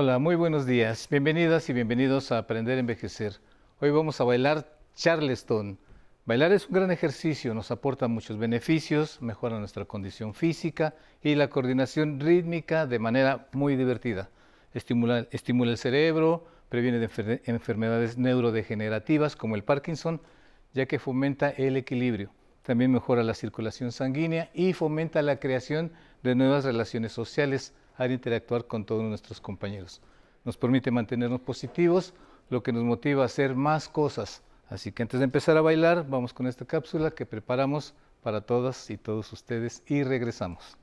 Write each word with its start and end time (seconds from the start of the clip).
Hola, 0.00 0.20
muy 0.20 0.36
buenos 0.36 0.64
días. 0.64 1.08
Bienvenidas 1.10 1.68
y 1.68 1.72
bienvenidos 1.72 2.30
a 2.30 2.38
Aprender 2.38 2.76
a 2.76 2.78
Envejecer. 2.78 3.40
Hoy 3.80 3.90
vamos 3.90 4.20
a 4.20 4.24
bailar 4.24 4.78
Charleston. 4.94 5.76
Bailar 6.24 6.52
es 6.52 6.68
un 6.68 6.74
gran 6.74 6.92
ejercicio, 6.92 7.52
nos 7.52 7.72
aporta 7.72 8.06
muchos 8.06 8.38
beneficios, 8.38 9.20
mejora 9.20 9.58
nuestra 9.58 9.86
condición 9.86 10.34
física 10.34 10.94
y 11.20 11.34
la 11.34 11.50
coordinación 11.50 12.20
rítmica 12.20 12.86
de 12.86 13.00
manera 13.00 13.48
muy 13.50 13.74
divertida. 13.74 14.30
Estimula, 14.72 15.26
estimula 15.32 15.72
el 15.72 15.78
cerebro, 15.78 16.46
previene 16.68 17.00
de 17.00 17.42
enfermedades 17.46 18.18
neurodegenerativas 18.18 19.34
como 19.34 19.56
el 19.56 19.64
Parkinson, 19.64 20.20
ya 20.74 20.86
que 20.86 21.00
fomenta 21.00 21.50
el 21.50 21.76
equilibrio. 21.76 22.30
También 22.62 22.92
mejora 22.92 23.24
la 23.24 23.34
circulación 23.34 23.90
sanguínea 23.90 24.48
y 24.54 24.74
fomenta 24.74 25.22
la 25.22 25.40
creación 25.40 25.90
de 26.22 26.36
nuevas 26.36 26.64
relaciones 26.64 27.10
sociales 27.10 27.74
interactuar 28.06 28.66
con 28.66 28.84
todos 28.84 29.02
nuestros 29.04 29.40
compañeros. 29.40 30.00
Nos 30.44 30.56
permite 30.56 30.90
mantenernos 30.90 31.40
positivos, 31.40 32.14
lo 32.48 32.62
que 32.62 32.72
nos 32.72 32.84
motiva 32.84 33.22
a 33.22 33.26
hacer 33.26 33.54
más 33.54 33.88
cosas. 33.88 34.42
Así 34.68 34.92
que 34.92 35.02
antes 35.02 35.20
de 35.20 35.24
empezar 35.24 35.56
a 35.56 35.62
bailar, 35.62 36.06
vamos 36.08 36.32
con 36.32 36.46
esta 36.46 36.64
cápsula 36.64 37.10
que 37.10 37.26
preparamos 37.26 37.94
para 38.22 38.40
todas 38.40 38.90
y 38.90 38.96
todos 38.96 39.32
ustedes 39.32 39.82
y 39.86 40.02
regresamos. 40.02 40.76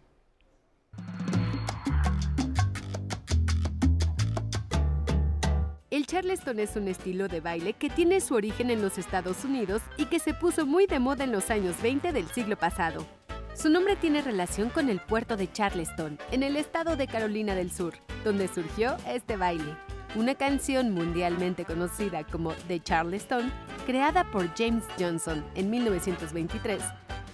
El 5.91 6.07
charleston 6.07 6.59
es 6.59 6.75
un 6.75 6.87
estilo 6.87 7.27
de 7.27 7.39
baile 7.39 7.73
que 7.73 7.89
tiene 7.89 8.19
su 8.19 8.35
origen 8.35 8.69
en 8.69 8.81
los 8.81 8.97
Estados 8.97 9.45
Unidos 9.45 9.81
y 9.97 10.07
que 10.07 10.19
se 10.19 10.33
puso 10.33 10.65
muy 10.65 10.87
de 10.87 10.99
moda 10.99 11.23
en 11.23 11.31
los 11.31 11.49
años 11.49 11.81
20 11.81 12.11
del 12.11 12.27
siglo 12.27 12.57
pasado. 12.57 13.05
Su 13.55 13.69
nombre 13.69 13.95
tiene 13.95 14.21
relación 14.21 14.69
con 14.69 14.89
el 14.89 14.99
puerto 14.99 15.37
de 15.37 15.49
Charleston, 15.49 16.19
en 16.31 16.43
el 16.43 16.57
estado 16.57 16.97
de 16.97 17.07
Carolina 17.07 17.55
del 17.55 17.71
Sur, 17.71 17.93
donde 18.25 18.49
surgió 18.49 18.97
este 19.07 19.37
baile. 19.37 19.77
Una 20.15 20.35
canción 20.35 20.91
mundialmente 20.91 21.63
conocida 21.63 22.25
como 22.25 22.51
The 22.67 22.81
Charleston, 22.81 23.51
creada 23.85 24.29
por 24.29 24.53
James 24.55 24.83
Johnson 24.99 25.45
en 25.55 25.69
1923, 25.69 26.83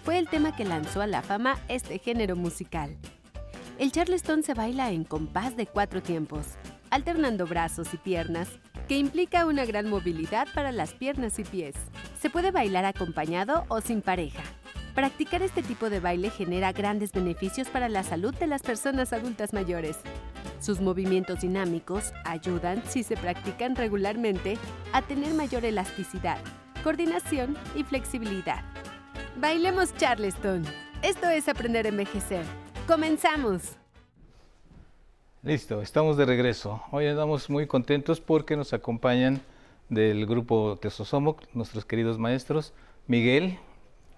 fue 0.05 0.19
el 0.19 0.28
tema 0.28 0.55
que 0.55 0.63
lanzó 0.63 1.02
a 1.02 1.08
la 1.08 1.23
fama 1.23 1.58
este 1.67 1.97
género 1.97 2.35
musical. 2.35 2.95
El 3.80 3.91
Charleston 3.91 4.44
se 4.44 4.53
baila 4.53 4.91
en 4.91 5.06
compás 5.06 5.58
de 5.58 5.66
cuatro 5.66 6.03
tiempos, 6.03 6.45
alternando 6.91 7.47
brazos 7.47 7.95
y 7.95 7.97
piernas, 7.97 8.47
que 8.88 8.95
implica 8.95 9.47
una 9.47 9.66
gran 9.66 9.89
movilidad 9.89 10.47
para 10.53 10.72
las 10.72 10.94
piernas 10.94 11.39
y 11.39 11.44
pies. 11.44 11.73
Se 12.19 12.30
puede 12.30 12.52
bailar 12.52 12.85
acompañado 12.85 13.66
o 13.69 13.81
sin 13.81 14.03
pareja. 14.03 14.44
Practicar 14.95 15.42
este 15.42 15.64
tipo 15.64 15.89
de 15.89 16.02
baile 16.02 16.30
genera 16.30 16.73
grandes 16.73 17.14
beneficios 17.14 17.70
para 17.70 17.88
la 17.88 18.03
salud 18.03 18.36
de 18.36 18.47
las 18.47 18.61
personas 18.61 19.14
adultas 19.14 19.53
mayores. 19.53 19.97
Sus 20.59 20.81
movimientos 20.81 21.42
dinámicos 21.42 22.11
ayudan, 22.25 22.84
si 22.86 23.03
se 23.03 23.16
practican 23.16 23.78
regularmente, 23.78 24.58
a 24.92 25.02
tener 25.02 25.34
mayor 25.34 25.64
elasticidad, 25.64 26.39
coordinación 26.84 27.58
y 27.73 27.84
flexibilidad. 27.84 28.66
Bailemos 29.38 29.96
Charleston. 29.96 30.63
Esto 31.02 31.29
es 31.29 31.47
aprender 31.47 31.85
a 31.85 31.90
envejecer. 31.90 32.44
¡Comenzamos! 32.85 33.78
Listo, 35.41 35.81
estamos 35.81 36.18
de 36.18 36.25
regreso. 36.25 36.84
Hoy 36.91 37.06
estamos 37.06 37.50
muy 37.50 37.66
contentos 37.66 38.19
porque 38.19 38.58
nos 38.58 38.73
acompañan 38.73 39.41
del 39.88 40.25
grupo 40.25 40.78
Tesosomoc, 40.81 41.41
nuestros 41.53 41.85
queridos 41.85 42.19
maestros. 42.19 42.73
Miguel, 43.08 43.58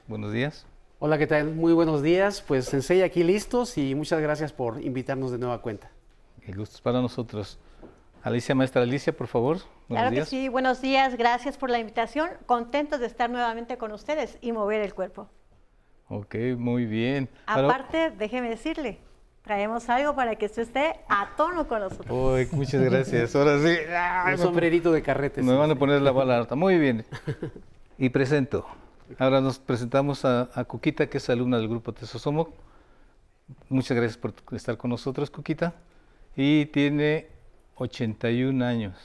buenos 0.07 0.31
días. 0.31 0.65
Hola, 0.99 1.17
¿qué 1.17 1.27
tal? 1.27 1.53
Muy 1.53 1.73
buenos 1.73 2.01
días. 2.01 2.41
Pues 2.41 2.65
Sensei 2.65 3.01
aquí 3.01 3.23
listos 3.23 3.77
y 3.77 3.95
muchas 3.95 4.21
gracias 4.21 4.53
por 4.53 4.81
invitarnos 4.81 5.31
de 5.31 5.37
nueva 5.37 5.61
cuenta. 5.61 5.91
El 6.45 6.55
gusto 6.55 6.75
es 6.75 6.81
para 6.81 7.01
nosotros. 7.01 7.59
Alicia, 8.21 8.55
maestra 8.55 8.83
Alicia, 8.83 9.15
por 9.15 9.27
favor. 9.27 9.57
Buenos 9.89 10.09
claro 10.09 10.15
que 10.15 10.25
sí, 10.25 10.47
buenos 10.47 10.81
días, 10.81 11.15
gracias 11.17 11.57
por 11.57 11.69
la 11.69 11.79
invitación. 11.79 12.29
Contentos 12.45 13.01
de 13.01 13.05
estar 13.05 13.29
nuevamente 13.29 13.77
con 13.77 13.91
ustedes 13.91 14.37
y 14.39 14.53
mover 14.53 14.81
el 14.81 14.93
cuerpo. 14.93 15.29
Ok, 16.07 16.35
muy 16.57 16.85
bien. 16.85 17.29
Aparte, 17.45 18.11
déjeme 18.11 18.49
decirle, 18.49 18.99
traemos 19.41 19.89
algo 19.89 20.15
para 20.15 20.35
que 20.35 20.45
usted 20.45 20.61
esté 20.61 20.99
a 21.09 21.35
tono 21.35 21.67
con 21.67 21.81
nosotros. 21.81 22.07
Uy, 22.09 22.47
muchas 22.53 22.81
gracias. 22.81 23.35
Ahora 23.35 23.59
sí. 23.59 23.77
Un 24.31 24.37
sombrerito 24.37 24.91
de 24.91 25.01
carretes. 25.01 25.43
Me 25.43 25.55
van 25.55 25.71
a 25.71 25.75
poner 25.75 26.01
la 26.01 26.11
bala 26.11 26.37
alta. 26.37 26.55
Muy 26.55 26.77
bien. 26.77 27.05
Y 27.95 28.09
presento. 28.09 28.65
Ahora 29.19 29.41
nos 29.41 29.59
presentamos 29.59 30.25
a, 30.25 30.49
a 30.53 30.63
Cuquita, 30.65 31.07
que 31.07 31.17
es 31.17 31.29
alumna 31.29 31.57
del 31.57 31.67
grupo 31.67 31.93
Tesosomo. 31.93 32.53
Muchas 33.69 33.97
gracias 33.97 34.17
por 34.17 34.33
estar 34.51 34.77
con 34.77 34.89
nosotros, 34.89 35.29
Cuquita. 35.29 35.73
Y 36.35 36.65
tiene 36.67 37.27
81 37.75 38.65
años. 38.65 38.95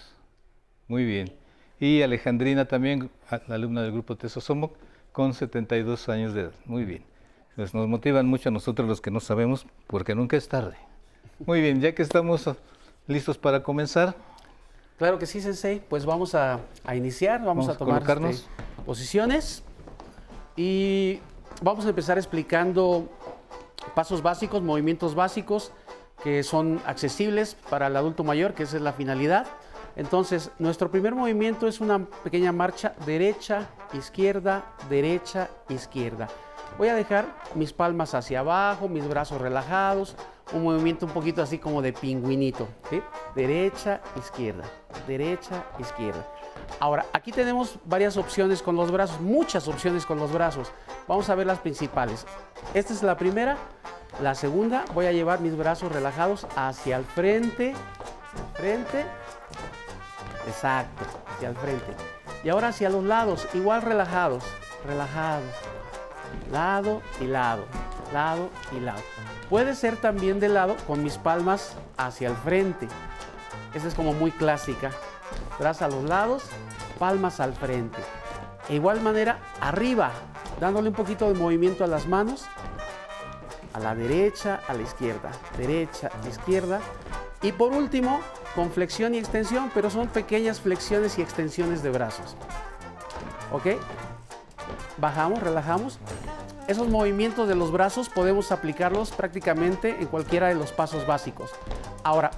Muy 0.87 1.05
bien. 1.05 1.33
Y 1.81 2.03
Alejandrina 2.03 2.65
también, 2.67 3.11
la 3.47 3.55
alumna 3.55 3.83
del 3.83 3.93
grupo 3.93 4.17
Tesosomo, 4.17 4.73
con 5.13 5.35
72 5.35 6.09
años 6.09 6.35
de 6.35 6.43
edad. 6.43 6.53
Muy 6.65 6.85
bien. 6.85 7.05
Pues 7.57 7.75
nos 7.75 7.89
motivan 7.89 8.27
mucho 8.27 8.49
a 8.49 8.53
nosotros 8.53 8.89
los 8.89 9.01
que 9.01 9.11
no 9.11 9.21
sabemos, 9.21 9.67
porque 9.87 10.15
nunca 10.15 10.37
es 10.37 10.49
tarde. 10.49 10.77
Muy 11.45 11.61
bien, 11.61 11.81
ya 11.81 11.95
que 11.95 12.03
estamos 12.03 12.49
listos 13.07 13.39
para 13.39 13.63
comenzar. 13.63 14.15
Claro 14.97 15.19
que 15.19 15.27
sí, 15.27 15.41
Sensei. 15.41 15.81
Pues 15.81 16.05
vamos 16.05 16.35
a, 16.35 16.61
iniciar, 16.95 17.45
vamos, 17.45 17.69
a 17.69 17.77
tomar 17.77 18.03
este, 18.03 18.49
posiciones 18.85 19.63
y 20.59 21.21
vamos 21.63 21.87
a 21.87 21.91
empezar 21.91 22.19
explicando 22.19 23.09
pasos 23.95 24.23
básicos, 24.23 24.61
movimientos 24.61 25.15
básicos 25.15 25.71
que 26.25 26.43
son 26.43 26.83
accesibles 26.85 27.57
para 27.71 27.87
el 27.87 27.97
adulto 27.97 28.25
mayor, 28.25 28.55
que 28.55 28.65
esa 28.65 28.77
es 28.77 28.83
la 28.83 28.93
finalidad. 28.93 29.47
Entonces, 29.95 30.51
nuestro 30.59 30.91
primer 30.91 31.15
movimiento 31.15 31.69
es 31.69 31.81
una 31.81 32.05
pequeña 32.25 32.51
marcha 32.51 32.95
derecha, 33.07 33.69
izquierda, 33.93 34.65
derecha, 34.91 35.49
izquierda. 35.69 36.29
Voy 36.77 36.89
a 36.89 36.97
dejar 36.97 37.27
mis 37.55 37.73
palmas 37.73 38.15
hacia 38.15 38.41
abajo, 38.41 38.89
mis 38.89 39.09
brazos 39.09 39.41
relajados, 39.41 40.17
un 40.53 40.65
movimiento 40.65 41.07
un 41.07 41.13
poquito 41.13 41.41
así 41.41 41.59
como 41.59 41.83
de 41.83 41.93
pingüinito. 41.93 42.67
Derecha, 43.37 44.01
izquierda, 44.17 44.65
derecha, 45.07 45.65
izquierda. 45.79 46.27
Ahora, 46.81 47.07
aquí 47.13 47.33
tenemos 47.33 47.79
varias 47.85 48.17
opciones 48.17 48.63
con 48.63 48.77
los 48.77 48.91
brazos, 48.91 49.21
muchas 49.21 49.67
opciones 49.69 50.07
con 50.07 50.19
los 50.19 50.33
brazos. 50.33 50.71
Vamos 51.07 51.29
a 51.29 51.35
ver 51.35 51.47
las 51.47 51.59
principales. 51.59 52.27
Esta 52.75 52.93
es 52.93 53.03
la 53.03 53.17
primera. 53.17 53.57
La 54.23 54.35
segunda, 54.35 54.85
voy 54.95 55.07
a 55.07 55.13
llevar 55.13 55.41
mis 55.41 55.57
brazos 55.57 55.93
relajados 55.93 56.47
hacia 56.57 56.97
el 56.97 57.05
frente, 57.05 57.75
frente, 58.55 59.05
exacto, 60.47 61.05
hacia 61.35 61.51
el 61.51 61.57
frente. 61.57 61.95
Y 62.43 62.49
ahora 62.49 62.69
hacia 62.69 62.91
los 62.91 63.05
lados, 63.05 63.47
igual 63.55 63.83
relajados, 63.83 64.45
relajados, 64.87 65.45
lado 66.53 67.03
y 67.21 67.27
lado, 67.27 67.65
lado 68.13 68.49
y 68.77 68.81
lado. 68.81 69.03
Puede 69.51 69.75
ser 69.75 69.97
también 69.97 70.41
de 70.41 70.49
lado 70.49 70.77
con 70.87 71.03
mis 71.03 71.17
palmas 71.17 71.75
hacia 71.97 72.29
el 72.29 72.37
frente. 72.37 72.89
Esa 73.75 73.89
es 73.89 73.95
como 73.95 74.13
muy 74.13 74.31
clásica. 74.31 74.91
Brazos 75.59 75.83
a 75.83 75.89
los 75.89 76.05
lados, 76.05 76.45
palmas 76.99 77.41
al 77.41 77.55
frente. 77.55 77.99
De 78.69 78.75
igual 78.75 79.01
manera, 79.01 79.39
arriba, 79.61 80.13
dándole 80.61 80.89
un 80.89 80.95
poquito 80.95 81.33
de 81.33 81.39
movimiento 81.39 81.85
a 81.85 81.87
las 81.87 82.07
manos, 82.07 82.45
a 83.73 83.81
la 83.81 83.95
derecha, 83.95 84.61
a 84.69 84.75
la 84.75 84.83
izquierda, 84.83 85.31
derecha, 85.57 86.11
izquierda. 86.29 86.81
Y 87.43 87.53
por 87.53 87.73
último, 87.73 88.21
con 88.55 88.71
flexión 88.71 89.15
y 89.15 89.19
extensión, 89.19 89.71
pero 89.75 89.91
son 89.91 90.09
pequeñas 90.09 90.61
flexiones 90.61 91.19
y 91.19 91.23
extensiones 91.23 91.83
de 91.83 91.91
brazos. 91.91 92.37
¿Ok? 93.53 93.79
Bajamos, 94.99 95.41
relajamos 95.41 95.99
esos 96.69 96.87
movimientos 96.87 97.49
de 97.49 97.55
los 97.55 97.73
brazos 97.73 98.11
podemos 98.11 98.53
aplicarlos 98.53 99.11
prácticamente 99.11 99.97
en 99.99 100.07
cualquiera 100.07 100.49
de 100.49 100.55
los 100.55 100.71
pasos 100.71 101.07
básicos. 101.07 101.51
Ahora, 102.05 102.31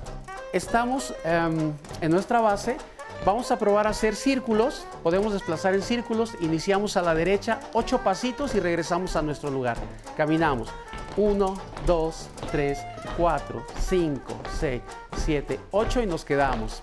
estamos 0.53 1.13
em, 1.25 1.73
en 2.01 2.11
nuestra 2.13 2.41
base, 2.41 2.77
vamos 3.25 3.51
a 3.51 3.59
probar 3.59 3.87
a 3.87 3.91
hacer 3.91 4.17
círculos, 4.17 4.87
podemos 5.03 5.33
desplazar 5.33 5.75
en 5.75 5.83
círculos, 5.83 6.37
iniciamos 6.41 6.97
a 6.97 7.03
la 7.03 7.15
derecha, 7.15 7.61
ocho 7.73 7.99
pasitos 7.99 8.55
y 8.55 8.61
regresamos 8.61 9.17
a 9.17 9.23
nuestro 9.23 9.51
lugar. 9.51 9.77
Caminamos. 10.17 10.69
1, 11.17 11.55
2, 11.87 12.29
3, 12.53 12.79
4, 13.17 13.67
5, 13.79 14.21
6, 14.61 14.83
7, 15.17 15.61
8 15.73 16.03
y 16.03 16.07
nos 16.07 16.25
quedamos. 16.25 16.83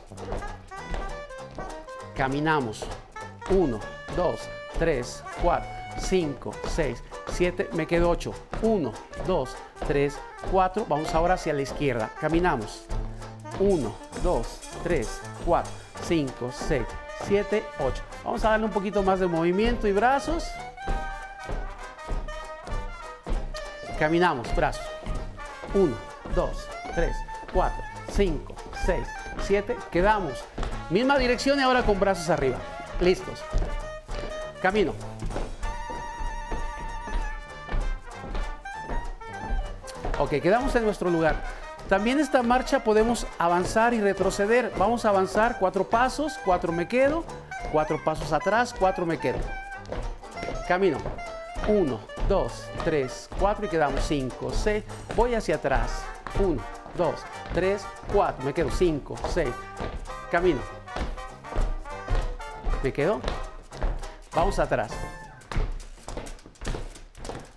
Caminamos. 2.16 2.84
1, 3.50 3.80
2, 4.16 4.40
3, 4.80 5.24
4, 5.42 5.70
5, 6.00 6.52
6, 6.68 7.04
7, 7.32 7.70
me 7.74 7.88
quedo 7.88 8.10
8. 8.10 8.34
1, 8.62 8.94
2, 9.26 9.56
3, 9.88 10.18
4. 10.52 10.86
Vamos 10.90 11.16
ahora 11.16 11.36
hacia 11.36 11.54
la 11.54 11.62
izquierda. 11.62 12.12
Caminamos. 12.20 12.84
1, 13.60 13.96
2, 14.24 14.48
3, 14.84 15.22
4, 15.46 15.72
5, 16.04 16.52
6, 16.52 16.84
7, 17.26 17.64
8. 17.80 18.04
Vamos 18.24 18.46
a 18.46 18.50
darle 18.50 18.66
un 18.66 18.72
poquito 18.72 19.04
más 19.04 19.20
de 19.20 19.28
movimiento 19.28 19.88
y 19.88 19.92
brazos. 19.92 20.46
Caminamos, 24.00 24.56
brazos. 24.56 24.86
1, 25.74 25.96
2, 26.36 26.70
3, 26.96 27.16
4, 27.54 27.84
5, 28.12 28.56
6, 28.86 29.08
7, 29.42 29.78
quedamos. 29.92 30.44
Misma 30.90 31.18
dirección 31.18 31.60
y 31.60 31.64
ahora 31.64 31.84
con 31.84 32.00
brazos 32.00 32.30
arriba. 32.30 32.58
Listos. 33.02 33.44
Camino. 34.62 34.94
Ok, 40.20 40.30
quedamos 40.42 40.76
en 40.76 40.84
nuestro 40.86 41.10
lugar. 41.10 41.36
También 41.90 42.20
esta 42.20 42.44
marcha 42.44 42.84
podemos 42.84 43.26
avanzar 43.40 43.94
y 43.94 44.02
retroceder. 44.02 44.74
Vamos 44.78 45.06
a 45.06 45.10
avanzar 45.10 45.58
cuatro 45.58 45.90
pasos, 45.90 46.38
cuatro 46.44 46.74
me 46.74 46.88
quedo, 46.88 47.24
cuatro 47.72 48.04
pasos 48.04 48.34
atrás, 48.34 48.76
cuatro 48.78 49.06
me 49.06 49.18
quedo. 49.18 49.40
Camino. 50.68 50.98
Uno, 51.68 52.00
dos, 52.28 52.66
tres, 52.84 53.30
cuatro 53.40 53.66
y 53.66 53.70
quedamos 53.70 54.02
cinco, 54.06 54.52
seis. 54.54 54.84
Voy 55.16 55.34
hacia 55.34 55.56
atrás. 55.56 55.92
Uno, 56.40 56.62
dos, 56.98 57.22
tres, 57.54 57.84
cuatro. 58.14 58.46
Me 58.46 58.54
quedo 58.54 58.70
cinco, 58.70 59.16
seis. 59.34 59.54
Camino. 60.30 60.60
Me 62.84 62.92
quedo. 62.92 63.22
Vamos 64.36 64.60
atrás. 64.60 64.92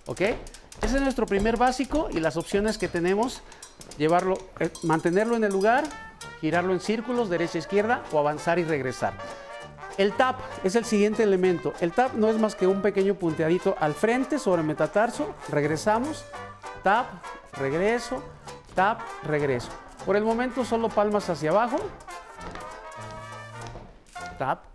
¿Ok? 0.07 0.21
Ese 0.91 0.97
es 0.97 1.03
nuestro 1.03 1.25
primer 1.25 1.55
básico 1.55 2.09
y 2.11 2.19
las 2.19 2.35
opciones 2.35 2.77
que 2.77 2.89
tenemos, 2.89 3.41
llevarlo, 3.97 4.37
eh, 4.59 4.69
mantenerlo 4.83 5.37
en 5.37 5.45
el 5.45 5.53
lugar, 5.53 5.85
girarlo 6.41 6.73
en 6.73 6.81
círculos, 6.81 7.29
derecha, 7.29 7.59
izquierda 7.59 8.03
o 8.11 8.19
avanzar 8.19 8.59
y 8.59 8.65
regresar. 8.65 9.13
El 9.97 10.11
tap 10.11 10.41
es 10.65 10.75
el 10.75 10.83
siguiente 10.83 11.23
elemento. 11.23 11.71
El 11.79 11.93
tap 11.93 12.15
no 12.15 12.27
es 12.27 12.37
más 12.37 12.55
que 12.55 12.67
un 12.67 12.81
pequeño 12.81 13.15
punteadito 13.15 13.77
al 13.79 13.93
frente 13.93 14.37
sobre 14.37 14.63
metatarso. 14.63 15.33
Regresamos, 15.47 16.25
tap, 16.83 17.05
regreso, 17.53 18.21
tap, 18.75 18.99
regreso. 19.23 19.69
Por 20.05 20.17
el 20.17 20.25
momento 20.25 20.65
solo 20.65 20.89
palmas 20.89 21.29
hacia 21.29 21.51
abajo. 21.51 21.77
Tap, 24.37 24.65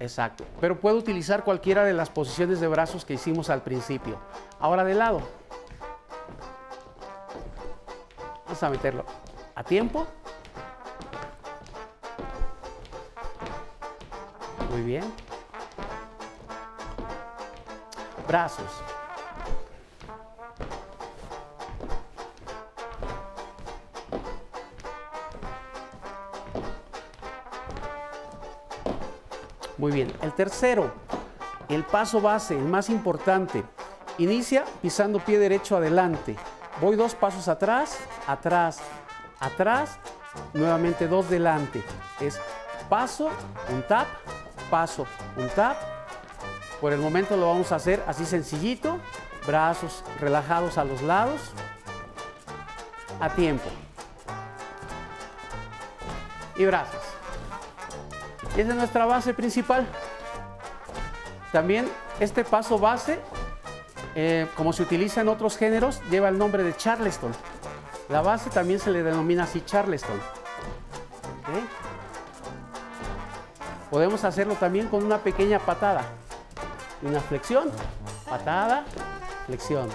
Exacto. 0.00 0.44
Pero 0.60 0.78
puedo 0.78 0.96
utilizar 0.96 1.42
cualquiera 1.44 1.84
de 1.84 1.92
las 1.92 2.08
posiciones 2.08 2.60
de 2.60 2.68
brazos 2.68 3.04
que 3.04 3.14
hicimos 3.14 3.50
al 3.50 3.62
principio. 3.62 4.18
Ahora 4.60 4.84
de 4.84 4.94
lado. 4.94 5.22
Vamos 8.44 8.62
a 8.62 8.70
meterlo 8.70 9.04
a 9.54 9.64
tiempo. 9.64 10.06
Muy 14.70 14.82
bien. 14.82 15.04
Brazos. 18.26 18.97
Muy 29.78 29.92
bien. 29.92 30.12
El 30.22 30.32
tercero, 30.32 30.92
el 31.68 31.84
paso 31.84 32.20
base, 32.20 32.58
el 32.58 32.64
más 32.64 32.90
importante. 32.90 33.64
Inicia 34.18 34.64
pisando 34.82 35.20
pie 35.20 35.38
derecho 35.38 35.76
adelante. 35.76 36.36
Voy 36.80 36.96
dos 36.96 37.14
pasos 37.14 37.46
atrás, 37.46 37.96
atrás, 38.26 38.80
atrás, 39.38 39.98
nuevamente 40.52 41.06
dos 41.06 41.30
delante. 41.30 41.82
Es 42.20 42.40
paso, 42.88 43.30
un 43.70 43.82
tap, 43.82 44.08
paso, 44.68 45.06
un 45.36 45.48
tap. 45.50 45.76
Por 46.80 46.92
el 46.92 47.00
momento 47.00 47.36
lo 47.36 47.48
vamos 47.48 47.70
a 47.70 47.76
hacer 47.76 48.02
así 48.08 48.26
sencillito. 48.26 48.98
Brazos 49.46 50.04
relajados 50.20 50.76
a 50.76 50.84
los 50.84 51.02
lados. 51.02 51.40
A 53.20 53.30
tiempo. 53.30 53.68
Y 56.56 56.64
brazos. 56.64 57.07
Esa 58.58 58.70
es 58.70 58.76
nuestra 58.76 59.06
base 59.06 59.34
principal. 59.34 59.86
También 61.52 61.88
este 62.18 62.42
paso 62.42 62.76
base, 62.76 63.20
eh, 64.16 64.48
como 64.56 64.72
se 64.72 64.82
utiliza 64.82 65.20
en 65.20 65.28
otros 65.28 65.56
géneros, 65.56 66.02
lleva 66.10 66.28
el 66.28 66.36
nombre 66.36 66.64
de 66.64 66.76
Charleston. 66.76 67.30
La 68.08 68.20
base 68.20 68.50
también 68.50 68.80
se 68.80 68.90
le 68.90 69.04
denomina 69.04 69.44
así 69.44 69.62
Charleston. 69.64 70.20
Podemos 73.92 74.24
hacerlo 74.24 74.54
también 74.56 74.88
con 74.88 75.04
una 75.04 75.18
pequeña 75.18 75.60
patada. 75.60 76.02
Una 77.02 77.20
flexión, 77.20 77.70
patada, 78.28 78.84
flexión. 79.46 79.88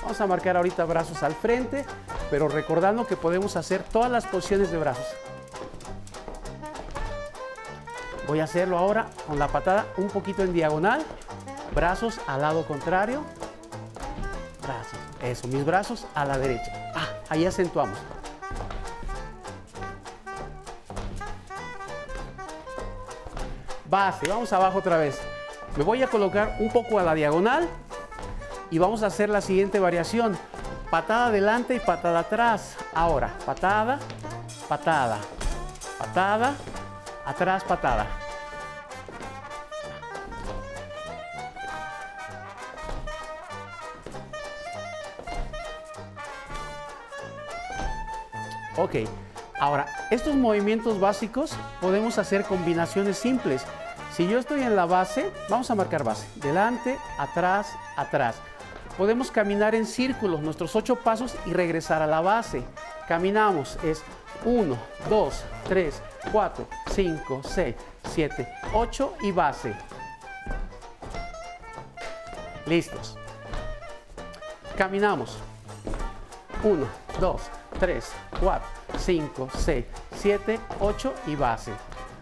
Vamos 0.00 0.18
a 0.22 0.26
marcar 0.26 0.56
ahorita 0.56 0.86
brazos 0.86 1.22
al 1.22 1.34
frente, 1.34 1.84
pero 2.30 2.48
recordando 2.48 3.06
que 3.06 3.16
podemos 3.18 3.56
hacer 3.56 3.82
todas 3.82 4.10
las 4.10 4.26
posiciones 4.26 4.70
de 4.70 4.78
brazos. 4.78 5.04
Voy 8.26 8.40
a 8.40 8.44
hacerlo 8.44 8.76
ahora 8.76 9.06
con 9.26 9.38
la 9.38 9.48
patada 9.48 9.86
un 9.96 10.08
poquito 10.08 10.42
en 10.42 10.52
diagonal. 10.52 11.04
Brazos 11.74 12.20
al 12.26 12.42
lado 12.42 12.66
contrario. 12.66 13.22
Brazos. 14.62 14.98
Eso, 15.22 15.48
mis 15.48 15.64
brazos 15.64 16.06
a 16.14 16.24
la 16.24 16.36
derecha. 16.36 16.72
Ah, 16.94 17.08
ahí 17.28 17.46
acentuamos. 17.46 17.98
Base, 23.88 24.28
vamos 24.28 24.52
abajo 24.52 24.78
otra 24.78 24.96
vez. 24.96 25.20
Me 25.76 25.84
voy 25.84 26.02
a 26.02 26.08
colocar 26.08 26.56
un 26.58 26.70
poco 26.72 26.98
a 26.98 27.04
la 27.04 27.14
diagonal 27.14 27.68
y 28.70 28.78
vamos 28.78 29.04
a 29.04 29.06
hacer 29.06 29.28
la 29.28 29.40
siguiente 29.40 29.78
variación. 29.78 30.36
Patada 30.90 31.26
adelante 31.26 31.76
y 31.76 31.80
patada 31.80 32.20
atrás. 32.20 32.76
Ahora, 32.92 33.32
patada, 33.44 34.00
patada, 34.68 35.18
patada, 35.98 36.54
atrás 37.24 37.64
patada. 37.64 38.06
Ok, 48.86 48.94
ahora, 49.58 49.84
estos 50.12 50.36
movimientos 50.36 51.00
básicos 51.00 51.56
podemos 51.80 52.18
hacer 52.18 52.44
combinaciones 52.44 53.18
simples. 53.18 53.64
Si 54.12 54.28
yo 54.28 54.38
estoy 54.38 54.62
en 54.62 54.76
la 54.76 54.86
base, 54.86 55.32
vamos 55.48 55.72
a 55.72 55.74
marcar 55.74 56.04
base. 56.04 56.24
Delante, 56.36 56.96
atrás, 57.18 57.72
atrás. 57.96 58.36
Podemos 58.96 59.32
caminar 59.32 59.74
en 59.74 59.86
círculos, 59.86 60.40
nuestros 60.40 60.76
ocho 60.76 60.94
pasos 60.94 61.34
y 61.46 61.52
regresar 61.52 62.00
a 62.00 62.06
la 62.06 62.20
base. 62.20 62.62
Caminamos, 63.08 63.76
es 63.82 64.04
1, 64.44 64.78
2, 65.10 65.44
3, 65.68 66.02
4, 66.30 66.68
5, 66.92 67.40
6, 67.44 67.74
7, 68.14 68.48
8 68.72 69.14
y 69.22 69.32
base. 69.32 69.74
Listos. 72.66 73.18
Caminamos. 74.78 75.38
1, 76.62 76.86
2, 77.20 77.42
3, 77.42 77.56
4, 78.40 78.68
5, 78.98 79.48
6, 79.56 79.84
7, 80.16 80.60
8 80.80 81.14
y 81.26 81.36
base. 81.36 81.72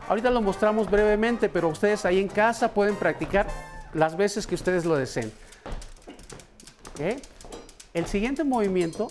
Ahorita 0.08 0.30
lo 0.30 0.42
mostramos 0.42 0.90
brevemente, 0.90 1.48
pero 1.48 1.68
ustedes 1.68 2.04
ahí 2.04 2.20
en 2.20 2.28
casa 2.28 2.72
pueden 2.72 2.96
practicar 2.96 3.46
las 3.94 4.16
veces 4.16 4.46
que 4.46 4.54
ustedes 4.54 4.84
lo 4.84 4.96
deseen. 4.96 5.32
El 7.92 8.06
siguiente 8.06 8.44
movimiento, 8.44 9.10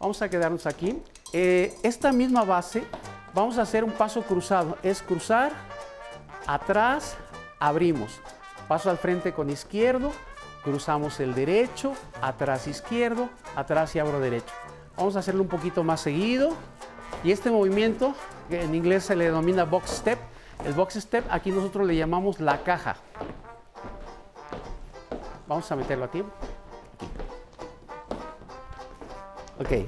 vamos 0.00 0.20
a 0.22 0.28
quedarnos 0.28 0.66
aquí. 0.66 1.00
Eh, 1.32 1.74
esta 1.82 2.12
misma 2.12 2.44
base 2.44 2.84
Vamos 3.34 3.56
a 3.56 3.62
hacer 3.62 3.82
un 3.82 3.92
paso 3.92 4.22
cruzado. 4.22 4.76
Es 4.82 5.00
cruzar, 5.00 5.52
atrás, 6.46 7.16
abrimos. 7.58 8.20
Paso 8.68 8.90
al 8.90 8.98
frente 8.98 9.32
con 9.32 9.48
izquierdo, 9.48 10.12
cruzamos 10.62 11.18
el 11.18 11.34
derecho, 11.34 11.94
atrás 12.20 12.66
izquierdo, 12.66 13.30
atrás 13.56 13.96
y 13.96 14.00
abro 14.00 14.20
derecho. 14.20 14.52
Vamos 14.96 15.16
a 15.16 15.20
hacerlo 15.20 15.42
un 15.42 15.48
poquito 15.48 15.84
más 15.84 16.00
seguido. 16.00 16.52
Y 17.24 17.32
este 17.32 17.50
movimiento, 17.50 18.14
que 18.48 18.62
en 18.62 18.74
inglés 18.74 19.04
se 19.04 19.16
le 19.16 19.26
denomina 19.26 19.64
box 19.64 19.90
step, 19.90 20.18
el 20.64 20.72
box 20.74 20.94
step 20.94 21.24
aquí 21.30 21.50
nosotros 21.50 21.86
le 21.86 21.96
llamamos 21.96 22.40
la 22.40 22.62
caja. 22.62 22.96
Vamos 25.46 25.70
a 25.70 25.76
meterlo 25.76 26.04
aquí. 26.04 26.22
Ok. 29.60 29.86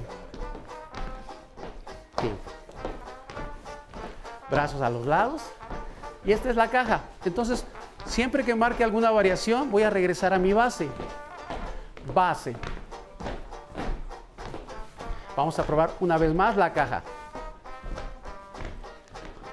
brazos 4.49 4.81
a 4.81 4.89
los 4.89 5.05
lados. 5.05 5.41
Y 6.23 6.31
esta 6.31 6.49
es 6.49 6.55
la 6.55 6.69
caja. 6.69 7.01
Entonces, 7.25 7.65
siempre 8.05 8.43
que 8.43 8.55
marque 8.55 8.83
alguna 8.83 9.11
variación, 9.11 9.69
voy 9.69 9.83
a 9.83 9.89
regresar 9.89 10.33
a 10.33 10.39
mi 10.39 10.53
base. 10.53 10.87
Base. 12.13 12.55
Vamos 15.35 15.57
a 15.59 15.63
probar 15.63 15.91
una 15.99 16.17
vez 16.17 16.33
más 16.33 16.55
la 16.55 16.71
caja. 16.73 17.01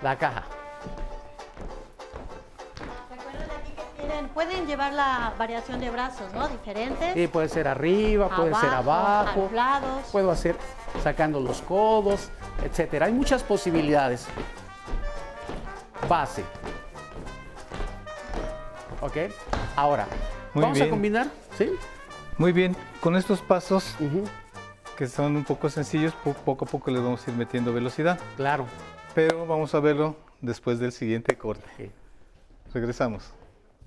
La 0.03 0.17
caja. 0.17 0.45
pueden 4.35 4.67
llevar 4.67 4.93
la 4.93 5.33
variación 5.39 5.81
de 5.81 5.91
brazos, 5.91 6.33
¿no? 6.33 6.49
Diferentes. 6.49 7.15
Sí, 7.15 7.27
puede 7.27 7.49
ser 7.49 7.69
arriba, 7.69 8.29
puede 8.29 8.55
ser 8.55 8.71
abajo. 8.71 9.51
Puedo 10.11 10.31
hacer 10.31 10.57
sacando 11.03 11.41
los 11.41 11.63
codos, 11.63 12.31
etcétera. 12.65 13.07
Hay 13.07 13.13
muchas 13.13 13.43
posibilidades. 13.43 14.27
Base. 16.09 16.45
¿Ok? 19.01 19.17
Ahora, 19.77 20.07
vamos 20.55 20.81
a 20.81 20.89
combinar, 20.89 21.27
¿sí? 21.57 21.71
Muy 22.39 22.53
bien, 22.53 22.77
con 23.01 23.17
estos 23.17 23.41
pasos 23.41 23.95
que 24.97 25.07
son 25.07 25.37
un 25.37 25.45
poco 25.45 25.69
sencillos, 25.71 26.15
poco 26.15 26.65
a 26.65 26.69
poco 26.69 26.91
les 26.91 27.03
vamos 27.03 27.27
a 27.27 27.31
ir 27.31 27.37
metiendo 27.37 27.73
velocidad. 27.73 28.19
Claro. 28.37 28.67
Pero 29.15 29.47
vamos 29.47 29.75
a 29.75 29.81
verlo 29.81 30.17
después 30.41 30.79
del 30.79 30.93
siguiente 30.93 31.37
corte. 31.37 31.91
Regresamos. 32.73 33.33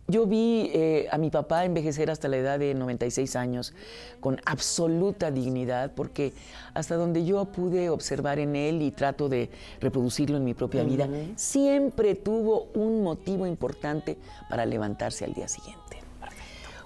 Yo 0.08 0.28
vi 0.28 0.70
eh, 0.72 1.08
a 1.12 1.18
mi 1.18 1.32
papá 1.32 1.66
envejecer 1.66 2.12
hasta 2.12 2.28
la 2.28 2.38
edad 2.38 2.60
de 2.60 2.76
96 2.76 3.36
años 3.36 3.74
con 4.20 4.40
absoluta 4.46 5.32
dignidad, 5.32 5.94
porque 5.96 6.32
hasta 6.76 6.96
donde 6.96 7.26
yo 7.26 7.46
pude 7.46 7.90
observar 7.90 8.38
en 8.38 8.56
él 8.56 8.84
y 8.84 8.92
trato 8.92 9.30
de 9.30 9.50
reproducirlo 9.82 10.38
en 10.38 10.46
mi 10.46 10.54
propia 10.54 10.84
vida, 10.84 11.10
siempre 11.36 12.14
tuvo 12.14 12.68
un 12.76 13.02
motivo 13.02 13.48
importante 13.48 14.18
para 14.48 14.68
levantarse 14.68 15.26
al 15.26 15.34
día 15.34 15.48
siguiente 15.48 16.05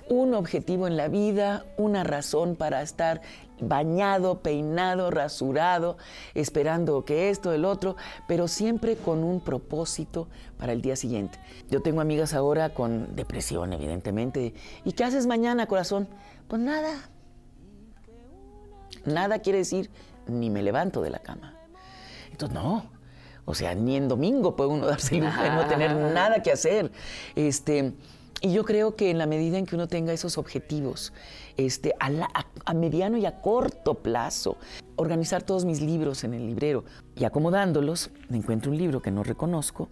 un 0.09 0.33
objetivo 0.33 0.87
en 0.87 0.97
la 0.97 1.07
vida, 1.07 1.65
una 1.77 2.03
razón 2.03 2.55
para 2.55 2.81
estar 2.81 3.21
bañado, 3.61 4.39
peinado, 4.39 5.11
rasurado, 5.11 5.97
esperando 6.33 7.05
que 7.05 7.29
esto, 7.29 7.53
el 7.53 7.65
otro, 7.65 7.95
pero 8.27 8.47
siempre 8.47 8.95
con 8.95 9.23
un 9.23 9.39
propósito 9.41 10.27
para 10.57 10.73
el 10.73 10.81
día 10.81 10.95
siguiente. 10.95 11.39
Yo 11.69 11.81
tengo 11.81 12.01
amigas 12.01 12.33
ahora 12.33 12.69
con 12.69 13.15
depresión, 13.15 13.73
evidentemente. 13.73 14.53
¿Y 14.83 14.93
qué 14.93 15.03
haces 15.03 15.27
mañana, 15.27 15.67
corazón? 15.67 16.07
Pues 16.47 16.61
nada. 16.61 17.09
Nada 19.05 19.39
quiere 19.39 19.59
decir 19.59 19.89
ni 20.27 20.49
me 20.49 20.61
levanto 20.61 21.01
de 21.01 21.09
la 21.09 21.19
cama. 21.19 21.55
Entonces, 22.31 22.55
no. 22.55 22.85
O 23.45 23.55
sea, 23.55 23.73
ni 23.73 23.95
en 23.95 24.07
domingo 24.07 24.55
puede 24.55 24.69
uno 24.69 24.85
darse 24.85 25.17
el 25.17 25.25
lujo 25.25 25.41
de 25.41 25.49
no 25.49 25.65
tener 25.65 25.95
nada 25.95 26.43
que 26.43 26.51
hacer. 26.51 26.91
Este, 27.35 27.93
y 28.41 28.53
yo 28.53 28.63
creo 28.63 28.95
que 28.95 29.09
en 29.09 29.17
la 29.17 29.25
medida 29.25 29.57
en 29.57 29.65
que 29.65 29.75
uno 29.75 29.87
tenga 29.87 30.13
esos 30.13 30.37
objetivos, 30.37 31.11
este, 31.57 31.93
a, 31.99 32.73
mediano 32.73 33.17
y 33.17 33.25
a 33.25 33.41
corto 33.41 33.95
plazo, 33.95 34.57
organizar 34.95 35.43
todos 35.43 35.65
mis 35.65 35.81
libros 35.81 36.23
en 36.23 36.33
el 36.33 36.47
librero 36.47 36.85
y 37.15 37.25
acomodándolos, 37.25 38.11
me 38.29 38.37
encuentro 38.37 38.71
un 38.71 38.77
libro 38.77 39.01
que 39.01 39.11
no 39.11 39.23
reconozco, 39.23 39.89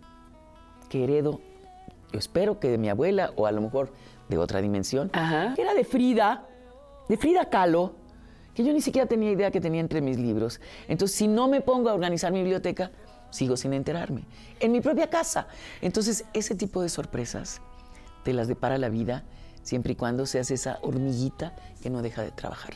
que 0.90 1.04
heredo, 1.04 1.42
yo 2.14 2.20
espero 2.20 2.60
que 2.60 2.70
de 2.70 2.78
mi 2.78 2.88
abuela 2.88 3.34
o 3.36 3.48
a 3.48 3.52
lo 3.52 3.60
mejor 3.60 3.92
de 4.30 4.38
otra 4.38 4.62
dimensión, 4.62 5.10
que 5.10 5.62
era 5.62 5.74
de 5.74 5.84
Frida, 5.84 6.48
de 7.10 7.18
Frida 7.18 7.50
Kahlo, 7.50 7.96
que 8.54 8.64
yo 8.64 8.72
ni 8.72 8.82
siquiera 8.82 9.08
tenía 9.08 9.32
idea 9.32 9.52
que 9.52 9.60
tenía 9.60 9.82
entre 9.82 10.00
mis 10.02 10.18
libros. 10.18 10.62
Entonces, 10.88 11.18
si 11.18 11.28
no 11.28 11.48
me 11.50 11.62
pongo 11.62 11.90
a 11.90 11.94
organizar 11.94 12.32
mi 12.32 12.40
biblioteca, 12.40 12.92
sigo 13.30 13.58
sin 13.58 13.74
enterarme. 13.74 14.24
En 14.60 14.72
mi 14.72 14.80
propia 14.82 15.10
casa. 15.10 15.48
Entonces, 15.82 16.26
ese 16.34 16.56
tipo 16.56 16.82
de 16.82 16.90
sorpresas 16.90 17.62
te 18.28 18.34
las 18.34 18.50
depara 18.50 18.78
la 18.78 18.90
vida 18.90 19.24
siempre 19.64 19.94
y 19.94 19.96
cuando 19.96 20.26
seas 20.26 20.52
esa 20.52 20.80
hormiguita 20.82 21.56
que 21.82 21.90
no 21.90 22.02
deja 22.02 22.24
de 22.24 22.32
trabajar. 22.32 22.74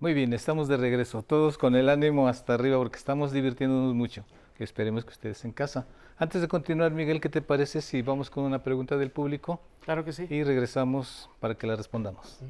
Muy 0.00 0.12
bien, 0.12 0.32
estamos 0.32 0.66
de 0.66 0.76
regreso, 0.76 1.22
todos 1.22 1.56
con 1.56 1.76
el 1.76 1.88
ánimo 1.88 2.26
hasta 2.26 2.54
arriba 2.54 2.78
porque 2.78 2.96
estamos 2.96 3.30
divirtiéndonos 3.30 3.94
mucho, 3.94 4.24
que 4.58 4.64
esperemos 4.64 5.04
que 5.04 5.12
ustedes 5.12 5.44
en 5.44 5.52
casa. 5.52 5.86
Antes 6.18 6.40
de 6.40 6.48
continuar, 6.48 6.90
Miguel, 6.90 7.20
¿qué 7.20 7.28
te 7.28 7.40
parece 7.40 7.80
si 7.80 8.02
vamos 8.02 8.28
con 8.28 8.42
una 8.42 8.60
pregunta 8.60 8.96
del 8.96 9.12
público? 9.12 9.60
Claro 9.84 10.04
que 10.04 10.12
sí. 10.12 10.26
Y 10.28 10.42
regresamos 10.42 11.30
para 11.38 11.54
que 11.54 11.68
la 11.68 11.76
respondamos. 11.76 12.40